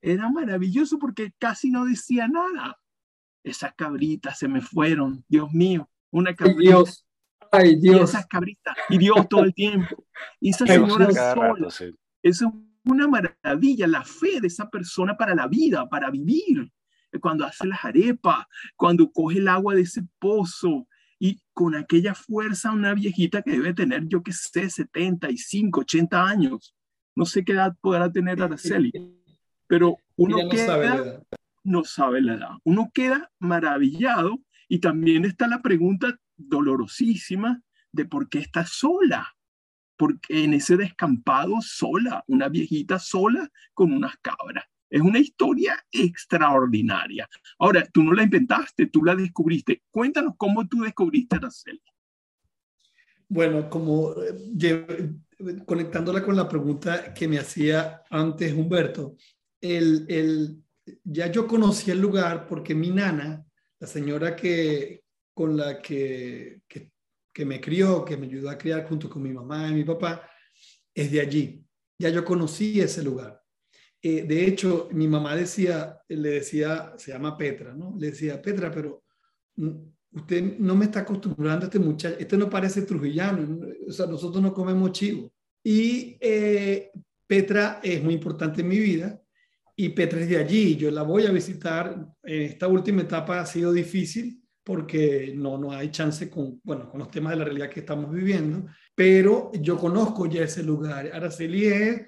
[0.00, 2.78] Era maravilloso porque casi no decía nada.
[3.42, 6.60] Esas cabritas se me fueron, Dios mío, una cabrita.
[6.60, 7.04] Dios.
[7.50, 8.00] Ay, Dios.
[8.00, 10.04] Y esas cabritas, y Dios todo el tiempo.
[10.38, 11.68] Y esa señora sola.
[11.68, 11.92] Eso
[12.22, 12.42] es
[12.84, 16.70] una maravilla, la fe de esa persona para la vida, para vivir
[17.20, 18.46] cuando hace las arepas,
[18.76, 20.86] cuando coge el agua de ese pozo
[21.18, 26.74] y con aquella fuerza una viejita que debe tener, yo qué sé, 75, 80 años.
[27.14, 28.92] No sé qué edad podrá tener Araceli,
[29.66, 31.20] pero uno no queda, sabe
[31.64, 32.50] no sabe la edad.
[32.64, 34.38] Uno queda maravillado
[34.68, 39.34] y también está la pregunta dolorosísima de por qué está sola.
[39.96, 44.64] Porque en ese descampado sola, una viejita sola con unas cabras.
[44.90, 47.28] Es una historia extraordinaria.
[47.58, 49.82] Ahora, tú no la inventaste, tú la descubriste.
[49.90, 51.82] Cuéntanos cómo tú descubriste Araceli.
[53.28, 55.10] Bueno, como eh,
[55.66, 59.16] conectándola con la pregunta que me hacía antes Humberto,
[59.60, 60.62] el, el,
[61.04, 63.44] ya yo conocí el lugar porque mi nana,
[63.78, 66.90] la señora que, con la que, que,
[67.32, 70.28] que me crió, que me ayudó a criar junto con mi mamá y mi papá,
[70.94, 71.64] es de allí.
[71.98, 73.40] Ya yo conocí ese lugar.
[74.00, 77.94] Eh, de hecho, mi mamá decía, le decía, se llama Petra, ¿no?
[77.98, 79.02] Le decía, Petra, pero
[80.12, 84.42] usted no me está acostumbrando a este muchacho, este no parece trujillano, o sea, nosotros
[84.42, 85.32] no comemos chivo.
[85.62, 86.90] Y eh,
[87.26, 89.20] Petra es muy importante en mi vida
[89.76, 93.46] y Petra es de allí, yo la voy a visitar, en esta última etapa ha
[93.46, 97.70] sido difícil porque no, no hay chance con, bueno, con los temas de la realidad
[97.70, 101.10] que estamos viviendo, pero yo conozco ya ese lugar.
[101.10, 102.02] Araceli es,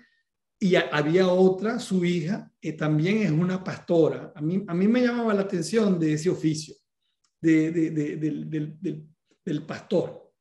[0.63, 4.31] y había otra, su hija, que también es una pastora.
[4.37, 6.75] A mí, a mí me llamaba la atención de ese oficio,
[7.41, 9.07] de, de, de, del, del,
[9.43, 10.35] del, pastor.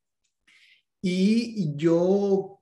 [1.01, 2.61] Y yo,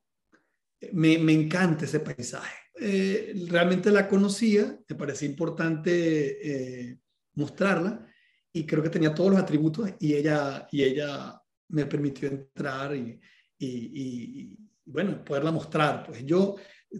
[0.92, 2.56] me, me encanta ese paisaje.
[2.80, 7.00] Eh, realmente la conocía, me parecía importante eh,
[7.34, 8.08] mostrarla
[8.54, 13.20] y creo que tenía todos los atributos y ella, y ella me permitió entrar y,
[13.58, 16.06] y, y, bueno, poderla mostrar.
[16.06, 16.58] Pues yo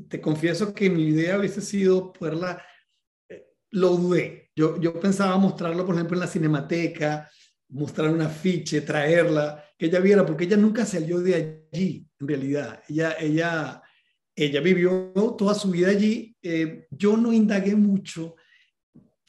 [0.10, 2.64] te confieso que mi idea hubiese sido poderla,
[3.30, 4.52] eh, lo dudé.
[4.56, 7.30] Yo, yo pensaba mostrarlo, por ejemplo, en la cinemateca,
[7.70, 12.84] mostrar un afiche, traerla, que ella viera, porque ella nunca salió de allí, en realidad.
[12.88, 13.82] Ella, ella,
[14.36, 16.36] ella vivió toda su vida allí.
[16.42, 18.36] Eh, yo no indagué mucho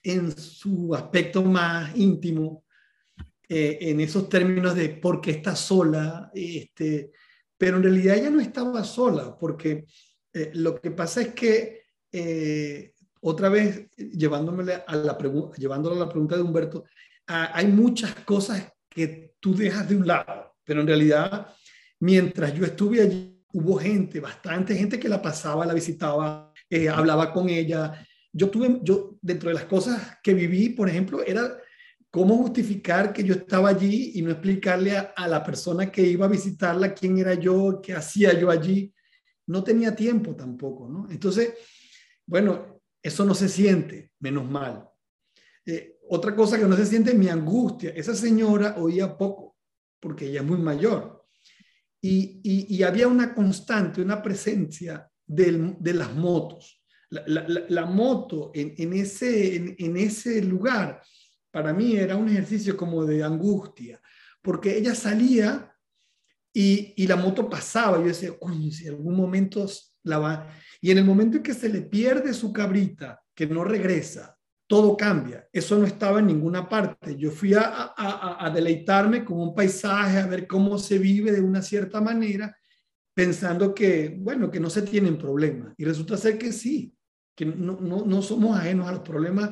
[0.02, 2.64] en su aspecto más íntimo,
[3.48, 7.12] eh, en esos términos de por qué está sola, este,
[7.56, 9.86] pero en realidad ella no estaba sola, porque
[10.38, 11.82] eh, lo que pasa es que,
[12.12, 15.18] eh, otra vez, llevándome a la,
[15.56, 16.84] llevándolo a la pregunta de Humberto,
[17.26, 21.48] hay muchas cosas que tú dejas de un lado, pero en realidad,
[22.00, 26.54] mientras yo estuve allí, hubo gente, bastante gente que la pasaba, la visitaba,
[26.90, 31.58] hablaba con ella, yo tuve, yo, dentro de las cosas que viví, por ejemplo, era
[32.10, 36.30] cómo justificar que yo estaba allí y no explicarle a, la persona que iba a
[36.30, 38.92] visitarla quién era yo, qué hacía yo allí.
[39.48, 41.10] No tenía tiempo tampoco, ¿no?
[41.10, 41.54] Entonces,
[42.26, 44.88] bueno, eso no se siente, menos mal.
[45.66, 47.90] Eh, otra cosa que no se siente es mi angustia.
[47.90, 49.56] Esa señora oía poco,
[50.00, 51.26] porque ella es muy mayor.
[52.00, 56.78] Y, y, había una constante, una presencia de las motos
[57.10, 61.02] la, moto en, ese, en, ese lugar,
[61.50, 64.00] para mí era un ejercicio como de angustia,
[64.42, 65.67] porque ella salía
[66.52, 67.98] y, la moto pasaba.
[67.98, 68.32] Yo decía,
[68.70, 69.66] si en algún momento
[70.04, 70.48] la va.
[70.80, 74.36] Y en el momento en que se le pierde su cabrita, que no regresa,
[74.66, 75.48] todo cambia.
[75.52, 77.16] Eso no estaba en ninguna parte.
[77.16, 81.62] Yo fui a, a, deleitarme con un paisaje, a ver cómo se vive de una
[81.62, 82.56] cierta manera,
[83.14, 85.74] pensando que, bueno, que no se tienen problemas.
[85.78, 86.94] Y resulta ser que sí,
[87.34, 89.50] que no, no, no somos ajenos a los problemas,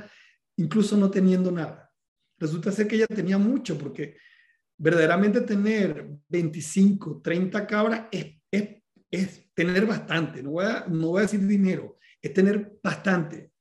[0.56, 1.90] incluso no teniendo nada.
[2.38, 4.16] Resulta ser que ella tenía mucho, porque
[4.78, 11.20] verdaderamente tener 25, 30 cabras es, es, es tener bastante, no voy, a, no voy
[11.20, 13.52] a decir dinero, es tener bastante.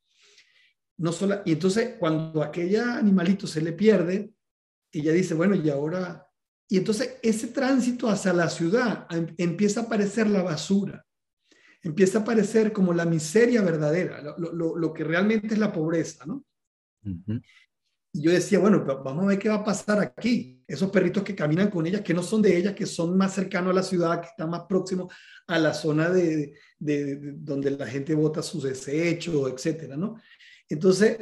[0.98, 4.32] No solo, y entonces cuando aquella animalito se le pierde,
[4.92, 6.22] ella dice, bueno, y ahora...
[6.68, 11.06] Y entonces ese tránsito hacia la ciudad em, empieza a aparecer la basura
[11.86, 16.44] empieza a aparecer como la miseria verdadera, lo, que realmente es la pobreza, ¿no?
[18.12, 20.55] Y yo decía, bueno, vamos a ver qué va a pasar aquí.
[20.66, 23.70] Esos perritos que caminan con ellas, que no son de ellas, que son más cercanos
[23.70, 25.12] a la ciudad, que están más próximos
[25.46, 30.20] a la zona de, donde la gente bota sus desechos, etcétera, ¿no?
[30.68, 31.18] Entonces,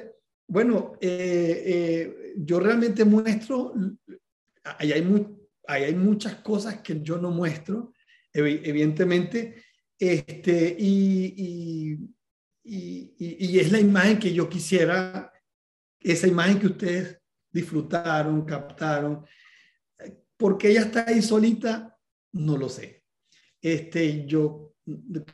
[0.47, 3.75] bueno, eh, eh, yo realmente muestro,
[4.65, 5.27] ahí hay,
[5.67, 7.93] ahí hay muchas cosas que yo no muestro,
[8.33, 9.63] evidentemente,
[9.99, 12.01] este, y,
[12.65, 15.33] y, y, es la imagen que yo quisiera,
[16.01, 17.19] esa imagen que ustedes
[17.55, 19.25] disfrutaron, captaron.
[20.37, 21.97] porque ella está ahí solita?
[22.33, 23.05] No lo sé.
[23.63, 24.75] Este, yo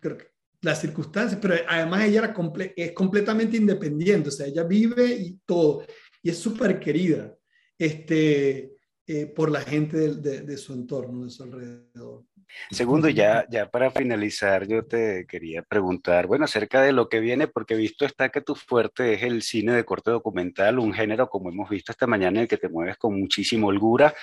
[0.00, 2.34] creo que las circunstancias, pero además ella era
[2.76, 5.84] es completamente independiente, o sea, ella vive y todo,
[6.22, 7.34] y es súper querida
[7.80, 8.76] este,
[9.12, 12.22] eh, por la gente de, de, su entorno, de su alrededor.
[12.70, 17.48] Segundo, ya, ya para finalizar, yo te quería preguntar, bueno, acerca de lo que viene,
[17.48, 21.48] porque visto está que tu fuerte es el cine de corte documental, un género, como
[21.48, 24.14] hemos visto esta mañana, en el que te mueves con muchísima holgura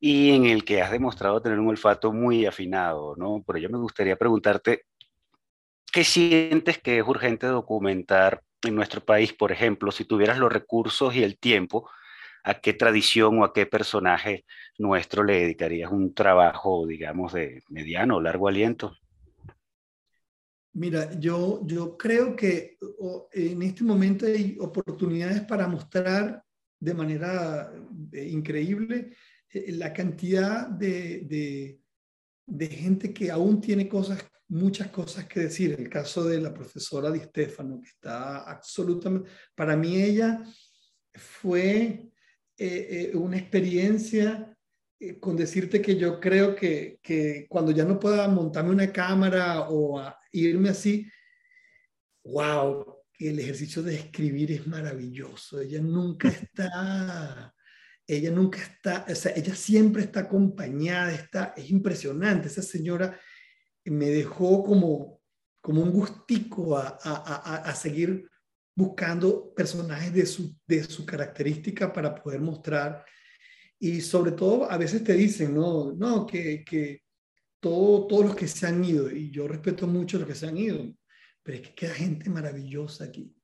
[0.00, 3.44] y en el que has demostrado tener un olfato muy afinado, ¿no?
[3.46, 4.86] Pero yo me gustaría preguntarte,
[5.92, 11.14] ¿qué sientes que es urgente documentar en nuestro país, por ejemplo, si tuvieras los recursos
[11.14, 11.90] y el tiempo?
[12.44, 14.44] A qué tradición o a qué personaje
[14.78, 18.94] nuestro le dedicarías un trabajo, digamos, de mediano o largo aliento?
[20.74, 22.76] Mira, yo, yo creo que
[23.32, 26.44] en este momento hay oportunidades para mostrar
[26.78, 27.72] de manera
[28.12, 29.16] eh, increíble
[29.48, 31.78] eh, la cantidad de,
[32.44, 35.76] de, gente que aún tiene cosas, muchas cosas que decir.
[35.78, 40.42] El caso de la profesora Di Stefano, que está absolutamente, para mí ella
[41.14, 42.10] fue
[42.56, 44.56] eh, eh, una experiencia
[45.00, 49.68] eh, con decirte que yo creo que, que, cuando ya no pueda montarme una cámara
[49.68, 50.00] o
[50.32, 51.10] irme así,
[52.24, 55.60] wow, el ejercicio de escribir es maravilloso.
[55.60, 57.54] Ella nunca está,
[58.06, 63.18] ella nunca está, o sea, ella siempre está acompañada, está, es impresionante, esa señora
[63.84, 65.20] me dejó como,
[65.60, 68.30] como un gustico a, a, a, seguir
[68.74, 73.04] buscando personajes de su, de su característica para poder mostrar.
[73.78, 77.02] Y sobre todo, a veces te dicen, no, no, que, que
[77.60, 80.46] todo, todos los que se han ido, y yo respeto mucho a los que se
[80.46, 80.94] han ido,
[81.42, 83.34] pero es que queda gente maravillosa aquí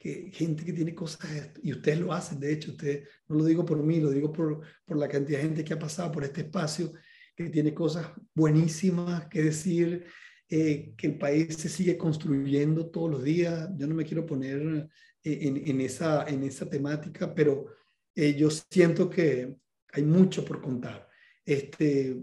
[0.00, 1.20] que gente que tiene cosas,
[1.62, 4.62] y ustedes lo hacen, de hecho, ustedes, no lo digo por mí, lo digo por,
[4.86, 6.94] por la cantidad de gente que ha pasado por este espacio,
[7.36, 10.06] que tiene cosas buenísimas que decir,
[10.50, 13.70] eh, que el país se sigue construyendo todos los días.
[13.76, 14.88] Yo no me quiero poner
[15.22, 17.66] eh, en, en esa, en esa temática, pero
[18.14, 19.54] eh, yo siento que
[19.92, 21.08] hay mucho por contar.
[21.44, 22.22] Este,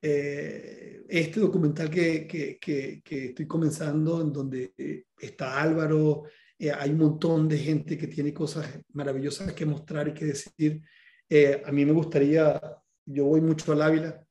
[0.00, 4.72] este documental que, que, que, que, estoy comenzando, en donde
[5.18, 6.24] está Álvaro,
[6.58, 10.82] eh, hay un montón de gente que tiene cosas maravillosas que mostrar y que decir.
[11.28, 12.60] Eh, a mí me gustaría,
[13.04, 14.24] yo voy mucho al Ávila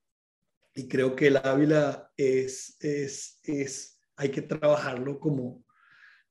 [0.77, 5.65] y creo que el Ávila es, es, es, hay que trabajarlo como,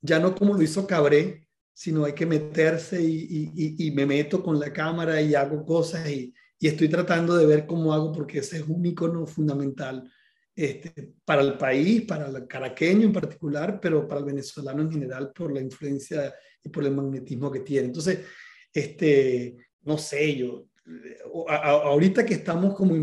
[0.00, 4.44] ya no como lo hizo Cabré, sino hay que meterse y, y, y me meto
[4.44, 8.38] con la cámara y hago cosas y, y estoy tratando de ver cómo hago porque
[8.38, 10.08] ese es un icono fundamental
[10.54, 15.32] este, para el país, para el caraqueño en particular, pero para el venezolano en general
[15.32, 16.32] por la influencia
[16.62, 17.88] y por el magnetismo que tiene.
[17.88, 18.20] Entonces,
[18.72, 20.68] este, no sé, yo,
[21.48, 23.02] ahorita que estamos como en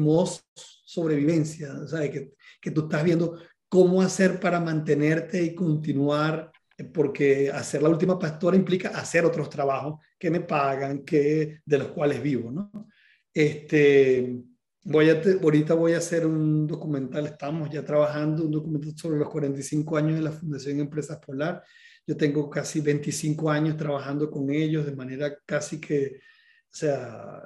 [0.94, 2.12] sobrevivencia, ¿sabes?
[2.12, 6.52] Que, que tú estás viendo cómo hacer para mantenerte y continuar,
[6.94, 11.88] porque hacer la última pastora implica hacer otros trabajos que me pagan, que, de los
[11.90, 12.72] cuales vivo, ¿no?
[13.34, 14.44] Este,
[14.86, 19.30] Voy a ahorita voy a hacer un documental, estamos ya trabajando un documental sobre los
[19.30, 21.64] 45 años de la Fundación Empresas Polar.
[22.06, 26.20] Yo tengo casi 25 años trabajando con ellos de manera casi que,
[26.70, 27.44] o sea,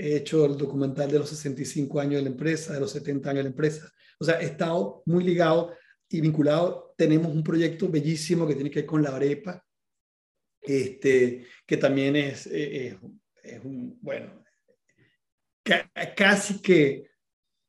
[0.00, 3.38] he hecho el documental de los 65 años de la empresa, de los 70 años
[3.38, 3.92] de la empresa.
[4.18, 5.74] O sea, he estado muy ligado
[6.08, 6.94] y vinculado.
[6.96, 9.64] Tenemos un proyecto bellísimo que tiene que ver con la arepa,
[10.62, 12.96] este, que también es, es,
[13.42, 14.42] es un, bueno,
[16.16, 17.10] casi que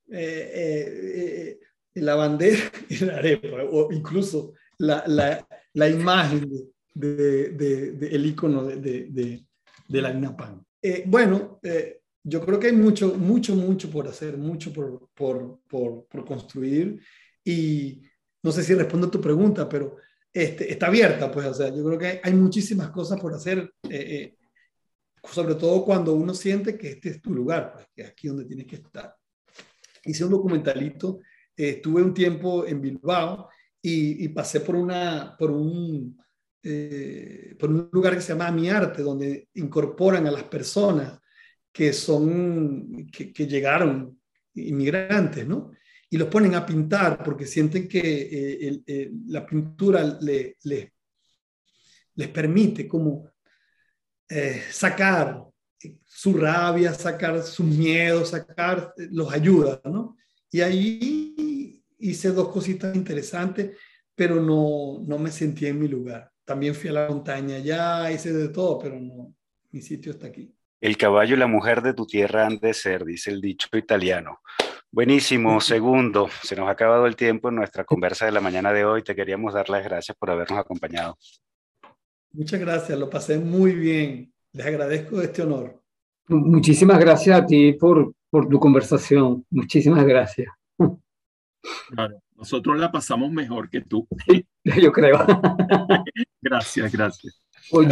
[0.10, 1.60] eh, eh, eh,
[1.96, 2.60] la bandera
[2.90, 9.44] y la arepa, o incluso la, la, la imagen del de, de, de icono de,
[9.88, 10.66] la harina pan.
[11.06, 11.60] bueno,
[12.24, 17.02] yo creo que hay mucho, mucho, mucho por hacer, mucho por, por, por, por, construir
[17.44, 18.02] y
[18.44, 19.98] no sé si respondo a tu pregunta, pero
[20.32, 23.74] este, está abierta, pues, o sea, yo creo que hay, hay muchísimas cosas por hacer
[25.24, 28.46] sobre todo cuando uno siente que este es tu lugar, pues, que es aquí donde
[28.46, 29.16] tienes que estar.
[30.06, 31.20] Hice un documentalito,
[31.56, 33.50] eh, estuve un tiempo en Bilbao
[33.82, 36.18] y, pasé por, una, por, un,
[36.64, 41.20] eh, por un lugar que se llama Mi Arte, donde incorporan a las personas
[41.72, 44.20] que son, que, llegaron
[44.56, 45.72] inmigrantes, ¿no?
[46.10, 50.58] Y los ponen a pintar porque sienten que eh, la pintura le,
[52.16, 53.30] les permite como
[54.30, 55.44] eh, sacar
[56.06, 60.16] su rabia, sacar sus miedos, sacar, los ayuda, ¿no?
[60.52, 63.78] Y ahí hice dos cositas interesantes,
[64.16, 66.32] pero no, no me sentí en mi lugar.
[66.46, 69.34] También fui a la montaña, ya hice de todo, pero no,
[69.72, 70.54] mi sitio está aquí.
[70.82, 74.40] El caballo y la mujer de tu tierra han de ser, dice el dicho italiano.
[74.92, 76.28] Buenísimo, segundo.
[76.42, 79.04] Se nos ha acabado el tiempo en nuestra conversa de la mañana de hoy.
[79.04, 81.20] Te queríamos dar las gracias por habernos acompañado.
[82.32, 84.34] Muchas gracias, lo pasé muy bien.
[84.54, 85.80] Les agradezco este honor.
[86.28, 89.46] Muchísimas gracias a ti por, por tu conversación.
[89.52, 90.52] Muchísimas gracias.
[91.90, 94.08] Claro, nosotros la pasamos mejor que tú.
[94.64, 95.20] yo creo.
[96.42, 97.40] gracias, gracias.
[97.70, 97.88] Hoy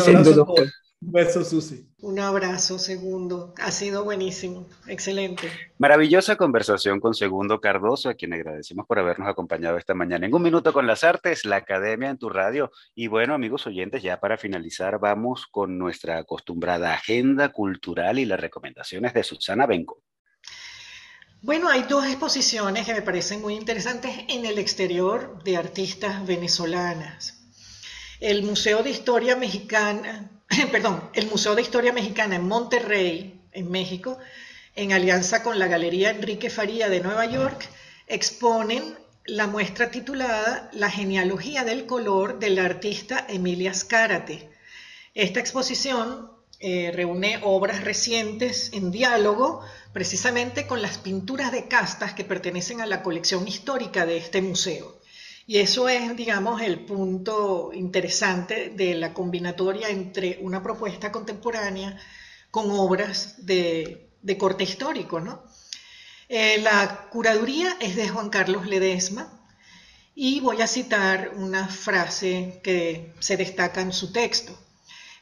[1.02, 1.88] un beso, Susi.
[2.02, 3.54] Un abrazo, Segundo.
[3.62, 4.68] Ha sido buenísimo.
[4.88, 5.50] Excelente.
[5.78, 10.26] Maravillosa conversación con Segundo Cardoso, a quien agradecemos por habernos acompañado esta mañana.
[10.26, 12.72] En un minuto con las artes, la academia en tu radio.
[12.95, 18.39] Y bueno, amigos oyentes, ya para finalizar, vamos con nuestra acostumbrada agenda cultural y las
[18.39, 20.04] recomendaciones de Susana Benco.
[21.41, 27.38] Bueno, hay dos exposiciones que me parecen muy interesantes en el exterior de artistas venezolanas.
[28.20, 30.39] El Museo de Historia Mexicana
[30.72, 34.18] perdón, el Museo de Historia Mexicana en Monterrey, en México,
[34.76, 37.68] en alianza con la Galería Enrique Faría de Nueva York,
[38.08, 44.50] exponen la muestra titulada La genealogía del color de la artista Emilia Scárate.
[45.14, 49.62] Esta exposición eh, reúne obras recientes en diálogo
[49.93, 54.99] precisamente con las pinturas de castas que pertenecen a la colección histórica de este museo.
[55.50, 62.00] Y eso es, digamos, el punto interesante de la combinatoria entre una propuesta contemporánea
[62.52, 65.20] con obras de, corte histórico.
[65.20, 65.41] ¿no?
[66.28, 69.41] Eh, la curaduría es de Juan Carlos Ledesma
[70.14, 74.56] y voy a citar una frase que se destaca en su texto.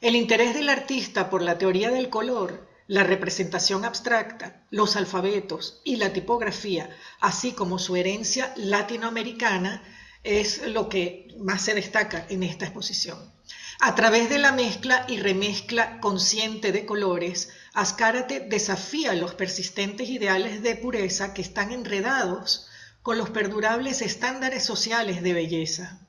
[0.01, 5.95] El interés del artista por la teoría del color, la representación abstracta, los alfabetos y
[5.95, 6.89] la tipografía,
[7.21, 9.81] así como su herencia latinoamericana,
[10.27, 13.31] es lo que más se destaca en esta exposición.
[13.79, 20.63] A través de la mezcla y remezcla consciente de colores, Azcárate desafía los persistentes ideales
[20.63, 22.67] de pureza que están enredados
[23.03, 25.99] con los perdurables estándares sociales de belleza.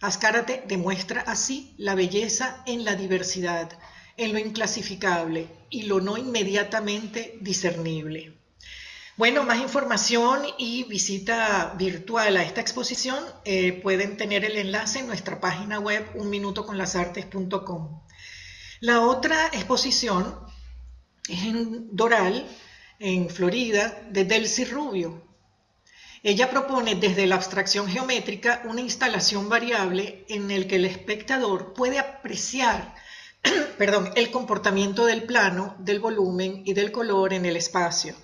[0.00, 3.76] Azcárate demuestra así la belleza en la diversidad,
[4.16, 8.38] en lo inclasificable y lo no inmediatamente discernible.
[9.16, 15.06] Bueno, más información y visita virtual a esta exposición eh, pueden tener el enlace en
[15.06, 18.02] nuestra página web unminutoconlasartes.com.
[18.80, 20.36] La otra exposición
[21.28, 22.44] es en Doral,
[22.98, 25.22] en Florida, de Delcy Rubio.
[26.24, 32.00] Ella propone desde la abstracción geométrica una instalación variable en el que el espectador puede
[32.00, 32.96] apreciar
[33.78, 38.16] perdón, el comportamiento del plano, del volumen y del color en el espacio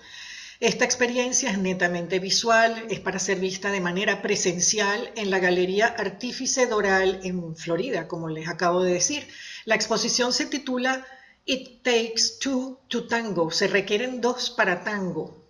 [0.61, 5.87] esta experiencia es netamente visual, es para ser vista de manera presencial en la Galería
[5.87, 9.27] Artífice Doral en Florida, como les acabo de decir.
[9.65, 11.03] La exposición se titula
[11.45, 15.49] It Takes Two to Tango, se requieren dos para tango.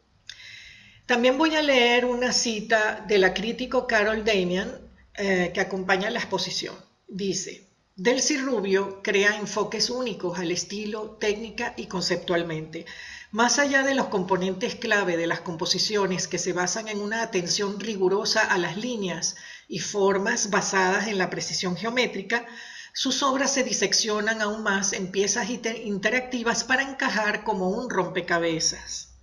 [1.05, 4.71] También voy a leer una cita de la crítico Carol Damian
[5.15, 6.73] eh, que acompaña la exposición.
[7.09, 12.85] Dice, Delcy Rubio crea enfoques únicos al estilo, técnica y conceptualmente.
[13.31, 17.79] Más allá de los componentes clave de las composiciones que se basan en una atención
[17.79, 19.37] rigurosa a las líneas
[19.69, 22.45] y formas basadas en la precisión geométrica,
[22.91, 29.13] sus obras se diseccionan aún más en piezas interactivas para encajar como un rompecabezas.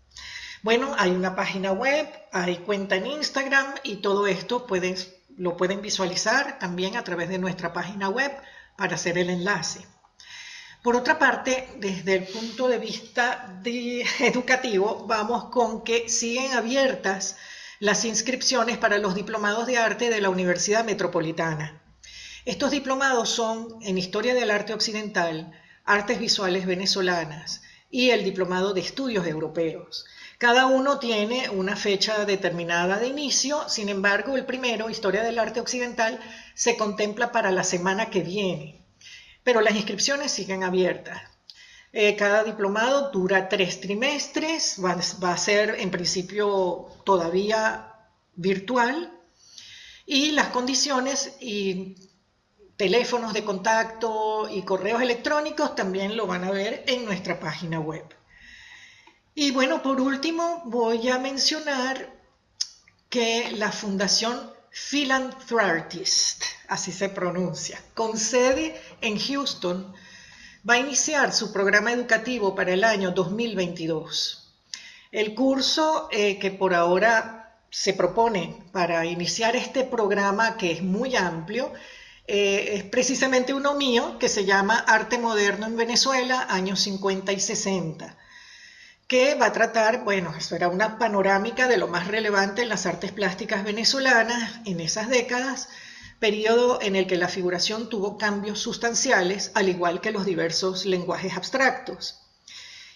[0.62, 4.66] Bueno, hay una página web, hay cuenta en Instagram y todo esto
[5.36, 8.32] lo pueden visualizar también a través de nuestra página web
[8.74, 9.86] para hacer el enlace.
[10.82, 13.60] Por otra parte, desde el punto de vista
[14.20, 17.36] educativo, vamos con que siguen abiertas
[17.80, 21.82] las inscripciones para los diplomados de arte de la Universidad Metropolitana.
[22.44, 25.52] Estos diplomados son en Historia del Arte Occidental,
[25.84, 30.06] Artes Visuales Venezolanas y el Diplomado de Estudios Europeos.
[30.38, 35.58] Cada uno tiene una fecha determinada de inicio, sin embargo, el primero, Historia del Arte
[35.58, 36.20] Occidental,
[36.54, 38.78] se contempla para la semana que viene
[39.48, 41.22] pero las inscripciones siguen abiertas.
[41.90, 44.94] Eh, cada diplomado dura tres trimestres, va,
[45.24, 47.94] va, a ser en principio todavía
[48.34, 49.10] virtual
[50.04, 51.96] y las condiciones y
[52.76, 58.04] teléfonos de contacto y correos electrónicos también lo van a ver en nuestra página web.
[59.34, 62.20] Y bueno, por último voy a mencionar
[63.08, 64.57] que la Fundación
[64.90, 69.92] Philanthropist, así se pronuncia, con sede en Houston,
[70.68, 74.54] va a iniciar su programa educativo para el año 2022.
[75.12, 81.16] El curso eh, que por ahora se propone para iniciar este programa, que es muy
[81.16, 81.72] amplio,
[82.26, 87.40] eh, es precisamente uno mío, que se llama Arte Moderno en Venezuela, años 50 y
[87.40, 88.17] 60
[89.08, 92.84] que va a tratar, bueno, eso era una panorámica de lo más relevante en las
[92.84, 95.70] artes plásticas venezolanas en esas décadas,
[96.20, 101.34] periodo en el que la figuración tuvo cambios sustanciales, al igual que los diversos lenguajes
[101.38, 102.20] abstractos.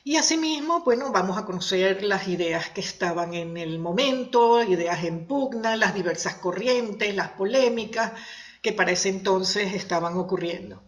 [0.05, 5.27] Y asimismo, bueno, vamos a conocer las ideas que estaban en el momento, ideas en
[5.27, 8.13] pugna, las diversas corrientes, las polémicas
[8.61, 10.83] que para ese entonces estaban ocurriendo.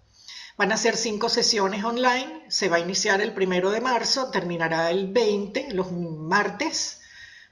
[0.57, 4.89] Van a ser cinco sesiones online, se va a iniciar el primero de marzo, terminará
[4.91, 7.01] el 20, los martes,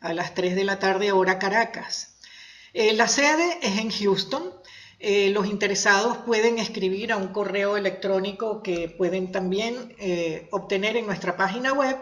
[0.01, 2.15] a las 3 de la tarde, hora Caracas.
[2.75, 4.53] Eh, la sede es en Houston.
[5.01, 11.07] Eh, los interesados pueden escribir a un correo electrónico que pueden también eh, obtener en
[11.07, 11.99] nuestra página web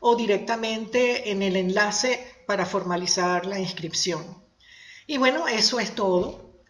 [0.00, 4.42] o directamente en el enlace para formalizar la inscripción.
[5.06, 6.62] Y bueno, eso es todo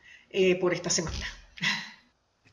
[0.60, 1.37] por esta semana.